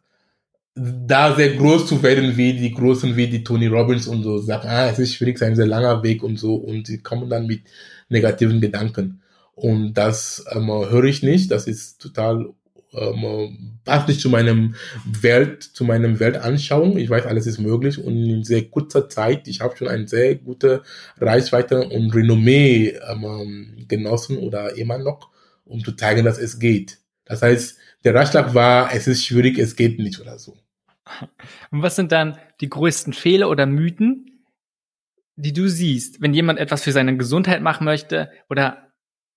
[0.75, 4.67] da sehr groß zu werden wie die Großen, wie die Tony Robbins und so, sagen,
[4.67, 7.29] ah, es ist schwierig, es ist ein sehr langer Weg und so, und sie kommen
[7.29, 7.63] dann mit
[8.07, 9.21] negativen Gedanken.
[9.55, 12.49] Und das ähm, höre ich nicht, das ist total,
[12.93, 14.75] ähm, passt nicht zu meinem
[15.05, 16.97] Welt, zu meinem Weltanschauung.
[16.97, 20.35] Ich weiß, alles ist möglich und in sehr kurzer Zeit, ich habe schon eine sehr
[20.35, 20.83] gute
[21.19, 25.29] Reichweite und Renommee ähm, genossen oder immer noch,
[25.65, 26.99] um zu zeigen, dass es geht.
[27.25, 30.57] Das heißt, der Ratschlag war, es ist schwierig, es geht nicht oder so.
[31.71, 34.45] Und was sind dann die größten Fehler oder Mythen,
[35.35, 38.88] die du siehst, wenn jemand etwas für seine Gesundheit machen möchte oder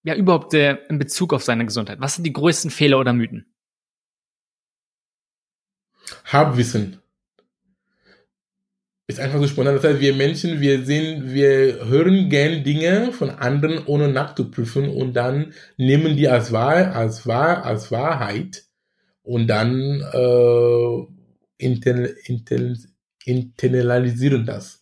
[0.02, 2.00] ja überhaupt äh, in Bezug auf seine Gesundheit?
[2.00, 3.46] Was sind die größten Fehler oder Mythen?
[6.24, 6.98] Habwissen.
[9.06, 9.74] Ist einfach so spontan.
[9.74, 15.14] Das heißt, wir Menschen, wir sehen, wir hören gern Dinge von anderen, ohne nachzuprüfen und
[15.14, 18.64] dann nehmen die als wahr, als wahr, als Wahrheit
[19.22, 21.06] und dann äh,
[23.24, 24.81] internalisieren das.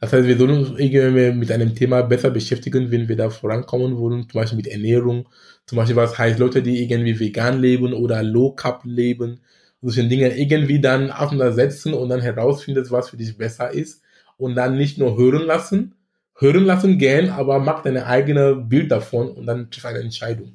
[0.00, 3.98] Das heißt, wir sollen uns irgendwie mit einem Thema besser beschäftigen, wenn wir da vorankommen
[3.98, 5.28] wollen, zum Beispiel mit Ernährung,
[5.66, 9.40] zum Beispiel was heißt Leute, die irgendwie vegan leben oder low carb leben,
[9.82, 14.02] solche Dinge irgendwie dann auseinandersetzen und dann herausfindest, was für dich besser ist
[14.36, 15.94] und dann nicht nur hören lassen,
[16.38, 20.54] hören lassen gern, aber mach deine eigene Bild davon und dann triff eine Entscheidung.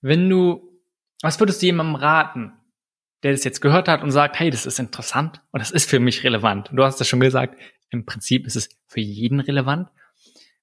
[0.00, 0.62] Wenn du,
[1.20, 2.52] was würdest du jemandem raten,
[3.22, 6.00] der das jetzt gehört hat und sagt, hey, das ist interessant und das ist für
[6.00, 6.70] mich relevant.
[6.72, 7.58] du hast das schon gesagt,
[7.90, 9.88] im Prinzip ist es für jeden relevant.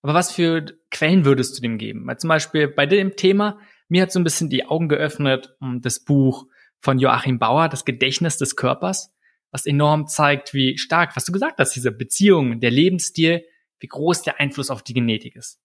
[0.02, 2.06] Aber was für Quellen würdest du dem geben?
[2.08, 3.60] Weil zum Beispiel bei dem Thema,
[3.90, 6.48] mir hat so ein bisschen die Augen geöffnet, um das Buch
[6.80, 9.14] von Joachim Bauer, das Gedächtnis des Körpers,
[9.52, 13.46] was enorm zeigt, wie stark, was du gesagt hast, diese Beziehung, der Lebensstil,
[13.80, 15.62] wie groß der Einfluss auf die Genetik ist.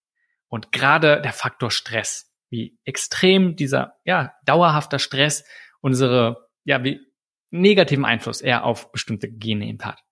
[0.47, 5.43] Und gerade der Faktor Stress, wie extrem dieser, ja, dauerhafter Stress
[5.81, 6.99] unsere, ja, wie
[7.49, 10.03] negativen Einfluss eher auf bestimmte Gene eben hat.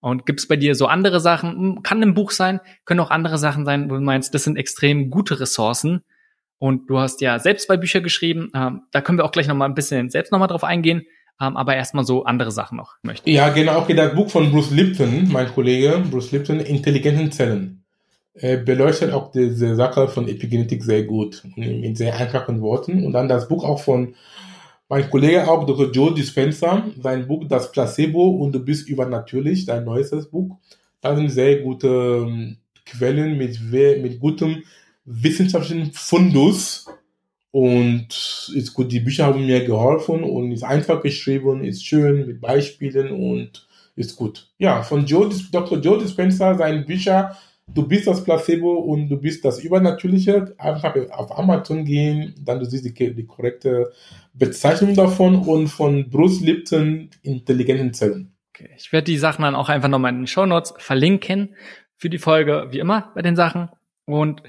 [0.00, 3.10] Und gibt es bei dir so andere Sachen, hm, kann ein Buch sein, können auch
[3.10, 6.02] andere Sachen sein, wo du meinst, das sind extrem gute Ressourcen.
[6.58, 9.68] Und du hast ja selbst zwei Bücher geschrieben, ähm, da können wir auch gleich nochmal
[9.68, 11.06] ein bisschen selbst nochmal drauf eingehen,
[11.40, 13.30] ähm, aber erstmal so andere Sachen noch möchte.
[13.30, 17.84] Ja, genau, okay, das Buch von Bruce Lipton, mein Kollege, Bruce Lipton, Intelligenten Zellen,
[18.34, 23.04] äh, beleuchtet auch diese Sache von Epigenetik sehr gut, in sehr einfachen Worten.
[23.04, 24.14] Und dann das Buch auch von
[24.90, 25.92] mein Kollege auch, Dr.
[25.92, 30.58] Joe Dispenza, sein Buch Das Placebo und du bist übernatürlich, sein neuestes Buch.
[31.00, 34.64] Da sind sehr gute ähm, Quellen mit, mit gutem
[35.04, 36.86] wissenschaftlichen Fundus.
[37.52, 42.40] Und ist gut, die Bücher haben mir geholfen und ist einfach geschrieben, ist schön mit
[42.40, 44.48] Beispielen und ist gut.
[44.58, 45.78] Ja, von Joe, Dr.
[45.78, 47.36] Joe Dispenza, seine Bücher
[47.74, 50.54] du bist das Placebo und du bist das Übernatürliche.
[50.58, 53.92] Einfach auf Amazon gehen, dann du siehst die, die korrekte
[54.34, 58.32] Bezeichnung davon und von Bruce Lipton intelligenten Zellen.
[58.54, 58.70] Okay.
[58.76, 61.54] Ich werde die Sachen dann auch einfach nochmal in den Show Notes verlinken
[61.96, 63.70] für die Folge, wie immer bei den Sachen.
[64.04, 64.42] Und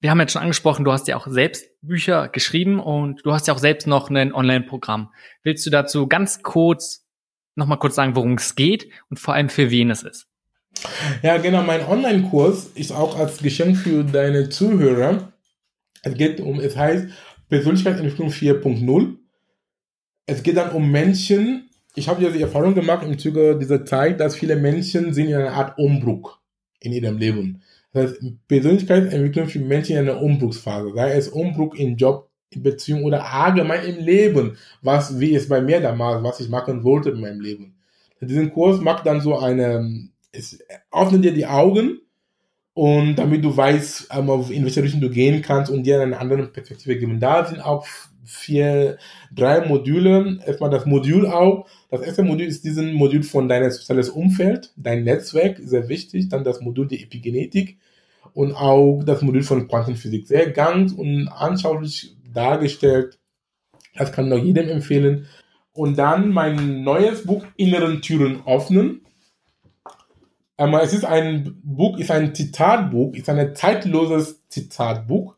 [0.00, 3.48] wir haben jetzt schon angesprochen, du hast ja auch selbst Bücher geschrieben und du hast
[3.48, 5.12] ja auch selbst noch ein Online-Programm.
[5.42, 7.06] Willst du dazu ganz kurz
[7.54, 10.28] nochmal kurz sagen, worum es geht und vor allem für wen es ist?
[11.22, 11.62] Ja, genau.
[11.62, 15.32] Mein Online-Kurs ist auch als Geschenk für deine Zuhörer.
[16.02, 17.06] Es geht um, es heißt
[17.48, 19.16] Persönlichkeitsentwicklung 4.0.
[20.26, 21.70] Es geht dann um Menschen.
[21.94, 25.34] Ich habe ja die Erfahrung gemacht im Zuge dieser Zeit, dass viele Menschen sind in
[25.34, 26.38] einer Art Umbruch
[26.80, 27.62] in ihrem Leben.
[27.92, 30.92] Das heißt, Persönlichkeitsentwicklung für Menschen in einer Umbruchsphase.
[30.94, 34.58] Sei es Umbruch im Job, in Beziehung oder allgemein im Leben.
[34.82, 37.74] Was, wie es bei mir damals, was ich machen wollte in meinem Leben.
[38.20, 40.58] Diesen Kurs macht dann so eine es
[40.92, 42.00] öffnet dir die Augen
[42.74, 44.10] und damit du weißt,
[44.50, 47.20] in welche Richtung du gehen kannst und dir eine andere Perspektive geben.
[47.20, 47.86] Da sind auch
[48.26, 48.98] vier,
[49.34, 50.38] drei Module.
[50.44, 51.66] Erstmal das Modul auch.
[51.90, 56.28] Das erste Modul ist diesen Modul von deinem soziales Umfeld, dein Netzwerk, sehr wichtig.
[56.28, 57.78] Dann das Modul der Epigenetik
[58.34, 60.26] und auch das Modul von Quantenphysik.
[60.26, 63.18] Sehr ganz und anschaulich dargestellt.
[63.94, 65.26] Das kann noch jedem empfehlen.
[65.72, 69.05] Und dann mein neues Buch Inneren Türen öffnen.
[70.58, 75.34] Einmal, es ist ein Buch, ist ein Zitatbuch, ist ein zeitloses Zitatbuch.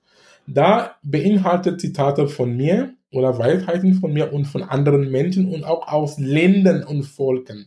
[0.47, 5.89] Da beinhaltet Zitate von mir oder Weisheiten von mir und von anderen Menschen und auch
[5.89, 7.67] aus Ländern und Volken.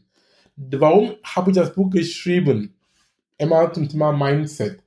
[0.55, 2.75] Warum habe ich das Buch geschrieben?
[3.37, 4.79] Immer zum Thema Mindset.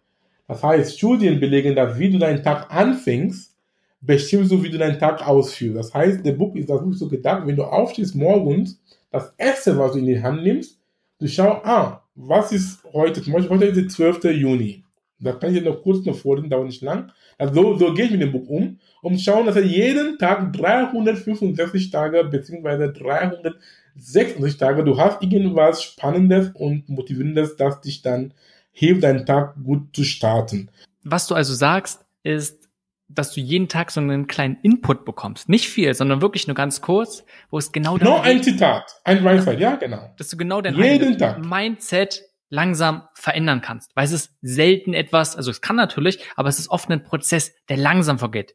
[0.49, 3.55] Das heißt, Studien belegen, dass wie du deinen Tag anfängst,
[4.01, 5.77] bestimmst du, wie du deinen Tag ausführst.
[5.77, 9.79] Das heißt, der Buch ist das Buch so gedacht, wenn du aufstehst morgens, das erste,
[9.79, 10.79] was du in die Hand nimmst,
[11.19, 13.23] du schaust, ah, was ist heute?
[13.23, 14.25] Zum Beispiel heute ist der 12.
[14.37, 14.85] Juni.
[15.21, 17.11] Da kann ich noch kurz noch vorlesen, dauert nicht lang.
[17.39, 18.79] Also so, gehe ich mit dem Buch um,
[19.17, 22.93] zu schauen, dass er jeden Tag 365 Tage bzw.
[22.93, 28.35] 366 Tage, du hast irgendwas Spannendes und Motivierendes, das dich dann
[28.73, 30.69] hilft, deinen Tag gut zu starten.
[31.05, 32.64] Was du also sagst, ist,
[33.15, 35.49] dass du jeden Tag so einen kleinen Input bekommst.
[35.49, 39.61] Nicht viel, sondern wirklich nur ganz kurz, wo es genau Nur ein Zitat, ein Weisheit,
[39.61, 40.15] ja, genau.
[40.17, 41.45] Dass du genau dein jeden Tag.
[41.45, 43.95] Mindset langsam verändern kannst.
[43.95, 47.55] Weil es ist selten etwas, also es kann natürlich, aber es ist oft ein Prozess,
[47.69, 48.55] der langsam vergeht.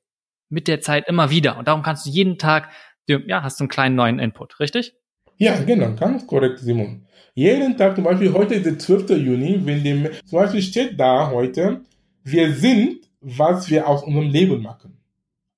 [0.50, 1.58] Mit der Zeit immer wieder.
[1.58, 2.70] Und darum kannst du jeden Tag,
[3.08, 4.94] ja, hast du einen kleinen neuen Input, richtig?
[5.38, 7.06] Ja, genau, ganz korrekt, Simon.
[7.34, 9.12] Jeden Tag, zum Beispiel heute ist der 12.
[9.12, 11.82] Juni, wenn dem, zum Beispiel steht da heute,
[12.24, 14.98] wir sind was wir aus unserem Leben machen.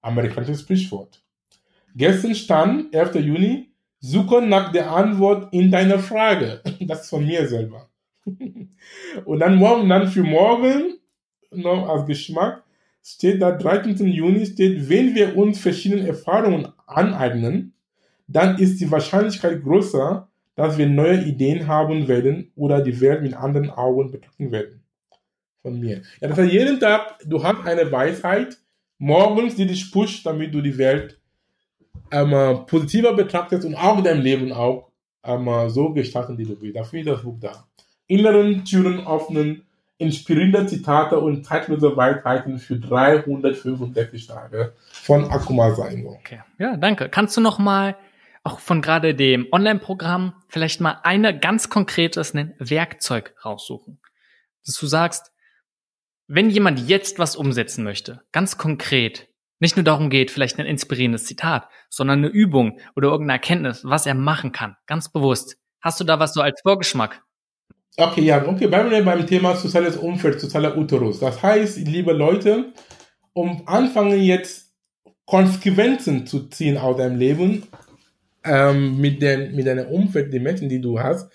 [0.02, 1.24] Amerikanisches Sprichwort.
[1.96, 3.16] Gestern stand, 11.
[3.16, 6.62] Juni, suche nach der Antwort in deiner Frage.
[6.82, 7.90] Das ist von mir selber.
[9.26, 10.98] Und dann morgen, dann für morgen,
[11.52, 12.64] noch als Geschmack,
[13.04, 14.08] steht da 13.
[14.08, 17.74] Juni, steht, wenn wir uns verschiedene Erfahrungen aneignen,
[18.28, 23.34] dann ist die Wahrscheinlichkeit größer, dass wir neue Ideen haben werden oder die Welt mit
[23.34, 24.81] anderen Augen betrachten werden
[25.62, 26.02] von mir.
[26.20, 28.58] Ja, das heißt, jeden Tag, du hast eine Weisheit,
[28.98, 31.20] morgens, die dich pusht, damit du die Welt
[32.12, 34.92] ähm, positiver betrachtest und auch dein Leben auch
[35.24, 36.78] ähm, so gestalten, wie du willst.
[36.78, 37.66] Dafür ist das Buch da.
[38.08, 39.64] Inneren Türen öffnen,
[39.98, 46.18] inspirierende Zitate und zeitlose Weisheiten für 365 Tage von Akuma Saingo.
[46.20, 47.08] Okay, ja, danke.
[47.10, 47.96] Kannst du noch mal
[48.44, 54.00] auch von gerade dem Online-Programm vielleicht mal eine ganz konkretes Werkzeug raussuchen?
[54.66, 55.31] Dass du sagst,
[56.28, 59.28] wenn jemand jetzt was umsetzen möchte, ganz konkret,
[59.60, 64.06] nicht nur darum geht, vielleicht ein inspirierendes Zitat, sondern eine Übung oder irgendeine Erkenntnis, was
[64.06, 65.58] er machen kann, ganz bewusst.
[65.82, 67.22] Hast du da was so als Vorgeschmack?
[67.98, 71.20] Okay, ja, okay, bleiben wir beim Thema soziales Umfeld, sozialer Uterus.
[71.20, 72.72] Das heißt, liebe Leute,
[73.34, 74.72] um anfangen jetzt
[75.26, 77.64] Konsequenzen zu ziehen aus deinem Leben,
[78.44, 81.32] ähm, mit, den, mit deinem Umfeld, die Menschen, die du hast.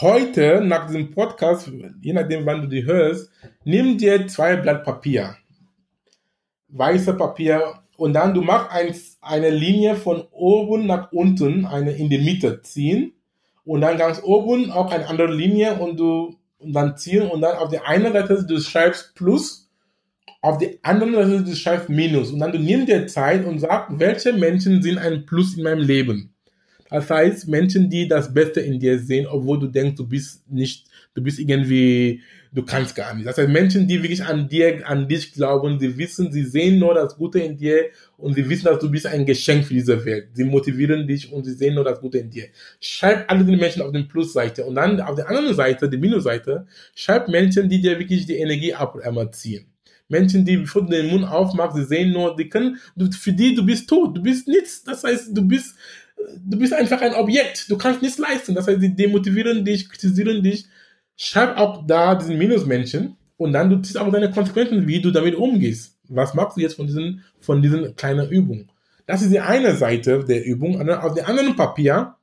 [0.00, 1.70] Heute, nach diesem Podcast,
[2.00, 3.30] je nachdem, wann du die hörst,
[3.64, 5.36] nimm dir zwei Blatt Papier.
[6.68, 12.08] Weiße Papier und dann du machst ein, eine Linie von oben nach unten, eine in
[12.08, 13.12] die Mitte ziehen
[13.64, 17.56] und dann ganz oben auch eine andere Linie und du und dann ziehen und dann
[17.56, 19.70] auf der einen Seite du schreibst Plus,
[20.40, 23.98] auf der anderen Seite du schreibst Minus und dann du nimmst dir Zeit und sagst,
[23.98, 26.31] welche Menschen sind ein Plus in meinem Leben.
[26.92, 30.84] Das heißt, Menschen, die das Beste in dir sehen, obwohl du denkst, du bist nicht,
[31.14, 32.20] du bist irgendwie,
[32.52, 33.26] du kannst gar nicht.
[33.26, 36.92] Das heißt, Menschen, die wirklich an dir, an dich glauben, sie wissen, sie sehen nur
[36.92, 37.86] das Gute in dir
[38.18, 40.28] und sie wissen, dass du bist ein Geschenk für diese Welt.
[40.34, 42.48] Sie motivieren dich und sie sehen nur das Gute in dir.
[42.78, 46.66] Schreib alle die Menschen auf den Plusseite und dann auf der anderen Seite, die Minusseite,
[46.94, 49.64] schreib Menschen, die dir wirklich die Energie abziehen.
[50.08, 52.78] Menschen, die, bevor du den Mund aufmachst, sie sehen nur, die können,
[53.18, 54.84] für die, du bist tot, du bist nichts.
[54.84, 55.74] Das heißt, du bist,
[56.44, 57.70] du bist einfach ein Objekt.
[57.70, 58.54] Du kannst nichts leisten.
[58.54, 60.66] Das heißt, sie demotivieren dich, kritisieren dich.
[61.16, 65.34] Schreib auch da diesen Minusmenschen und dann du ziehst auch deine Konsequenzen, wie du damit
[65.34, 65.98] umgehst.
[66.08, 68.70] Was machst du jetzt von diesen, von diesen kleinen Übungen?
[69.06, 70.88] Das ist die eine Seite der Übung.
[70.90, 72.14] Auf dem anderen Papier,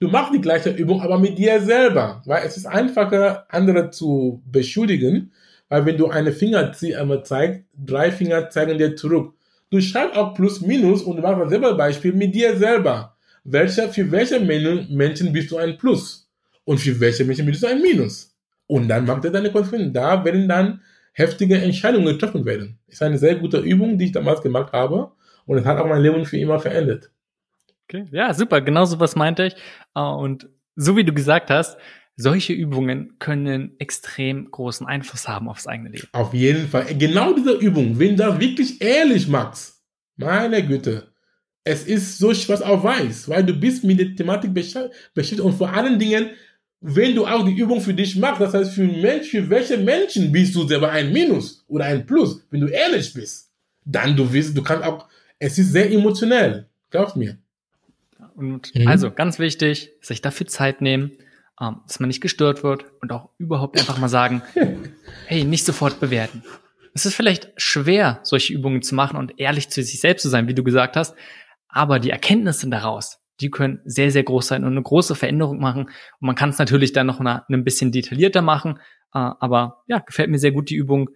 [0.00, 2.22] du machst die gleiche Übung, aber mit dir selber.
[2.24, 5.32] Weil es ist einfacher, andere zu beschuldigen,
[5.68, 9.34] weil wenn du eine Finger zeigst, drei Finger zeigen dir zurück.
[9.72, 13.16] Du schreibst auch plus minus und machst selber Beispiel mit dir selber.
[13.42, 16.30] Welcher, für welche Menschen bist du ein Plus?
[16.64, 18.36] Und für welche Menschen bist du ein Minus?
[18.66, 19.94] Und dann macht er deine Konsequenzen.
[19.94, 20.82] Da werden dann
[21.14, 22.78] heftige Entscheidungen getroffen werden.
[22.86, 25.10] Ist eine sehr gute Übung, die ich damals gemacht habe.
[25.46, 27.10] Und es hat auch mein Leben für immer verändert.
[27.88, 28.60] Okay, ja, super.
[28.60, 29.54] Genau so was meinte ich.
[29.94, 31.78] Ah, und so wie du gesagt hast,
[32.22, 36.08] solche Übungen können extrem großen Einfluss haben aufs eigene Leben.
[36.12, 36.86] Auf jeden Fall.
[36.96, 39.82] Genau diese Übung, wenn du das wirklich ehrlich machst,
[40.16, 41.08] meine Güte,
[41.64, 45.72] es ist so schwarz auf weiß, weil du bist mit der Thematik beschäftigt und vor
[45.72, 46.30] allen Dingen,
[46.80, 50.32] wenn du auch die Übung für dich machst, das heißt für, Mensch, für welche Menschen
[50.32, 53.50] bist du selber ein Minus oder ein Plus, wenn du ehrlich bist,
[53.84, 55.08] dann du wirst, du kannst auch,
[55.38, 57.38] es ist sehr emotionell, glaub mir.
[58.34, 58.88] Und mhm.
[58.88, 61.12] also ganz wichtig, sich dafür Zeit nehmen,
[61.62, 64.42] ähm, dass man nicht gestört wird und auch überhaupt einfach mal sagen,
[65.26, 66.42] hey, nicht sofort bewerten.
[66.94, 70.48] Es ist vielleicht schwer, solche Übungen zu machen und ehrlich zu sich selbst zu sein,
[70.48, 71.14] wie du gesagt hast,
[71.68, 75.84] aber die Erkenntnisse daraus, die können sehr, sehr groß sein und eine große Veränderung machen.
[75.84, 78.78] Und man kann es natürlich dann noch eine, ein bisschen detaillierter machen,
[79.14, 81.10] äh, aber ja, gefällt mir sehr gut die Übung.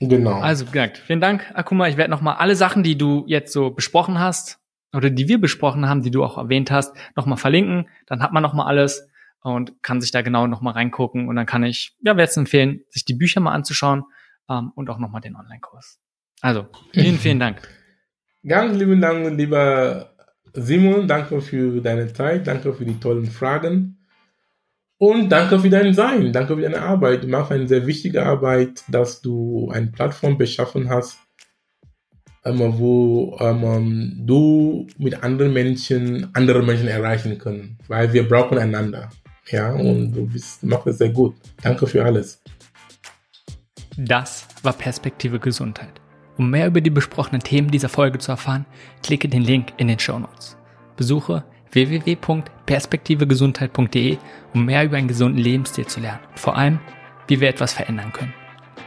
[0.00, 0.40] Genau.
[0.40, 1.88] Also, gesagt, vielen Dank, Akuma.
[1.88, 4.58] Ich werde nochmal alle Sachen, die du jetzt so besprochen hast,
[4.92, 7.88] oder die wir besprochen haben, die du auch erwähnt hast, nochmal verlinken.
[8.06, 9.08] Dann hat man nochmal alles
[9.44, 11.28] und kann sich da genau nochmal reingucken.
[11.28, 14.04] Und dann kann ich, ja, werde es empfehlen, sich die Bücher mal anzuschauen
[14.48, 16.00] ähm, und auch nochmal den Online-Kurs.
[16.40, 17.68] Also, vielen, vielen Dank.
[18.46, 20.14] Ganz lieben Dank, lieber
[20.54, 21.06] Simon.
[21.06, 22.46] Danke für deine Zeit.
[22.46, 23.98] Danke für die tollen Fragen.
[24.98, 26.32] Und danke für dein Sein.
[26.32, 27.24] Danke für deine Arbeit.
[27.24, 31.18] Du machst eine sehr wichtige Arbeit, dass du eine Plattform beschaffen hast,
[32.44, 37.78] ähm, wo ähm, du mit anderen Menschen andere Menschen erreichen können.
[37.88, 39.10] Weil wir brauchen einander.
[39.50, 41.34] Ja, und du bist, machst es sehr gut.
[41.62, 42.42] Danke für alles.
[43.96, 46.00] Das war Perspektive Gesundheit.
[46.36, 48.66] Um mehr über die besprochenen Themen dieser Folge zu erfahren,
[49.02, 50.56] klicke den Link in den Show Notes.
[50.96, 54.18] Besuche www.perspektivegesundheit.de,
[54.52, 56.20] um mehr über einen gesunden Lebensstil zu lernen.
[56.34, 56.80] Vor allem,
[57.28, 58.34] wie wir etwas verändern können.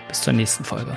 [0.07, 0.95] Bis zur nächsten Folge.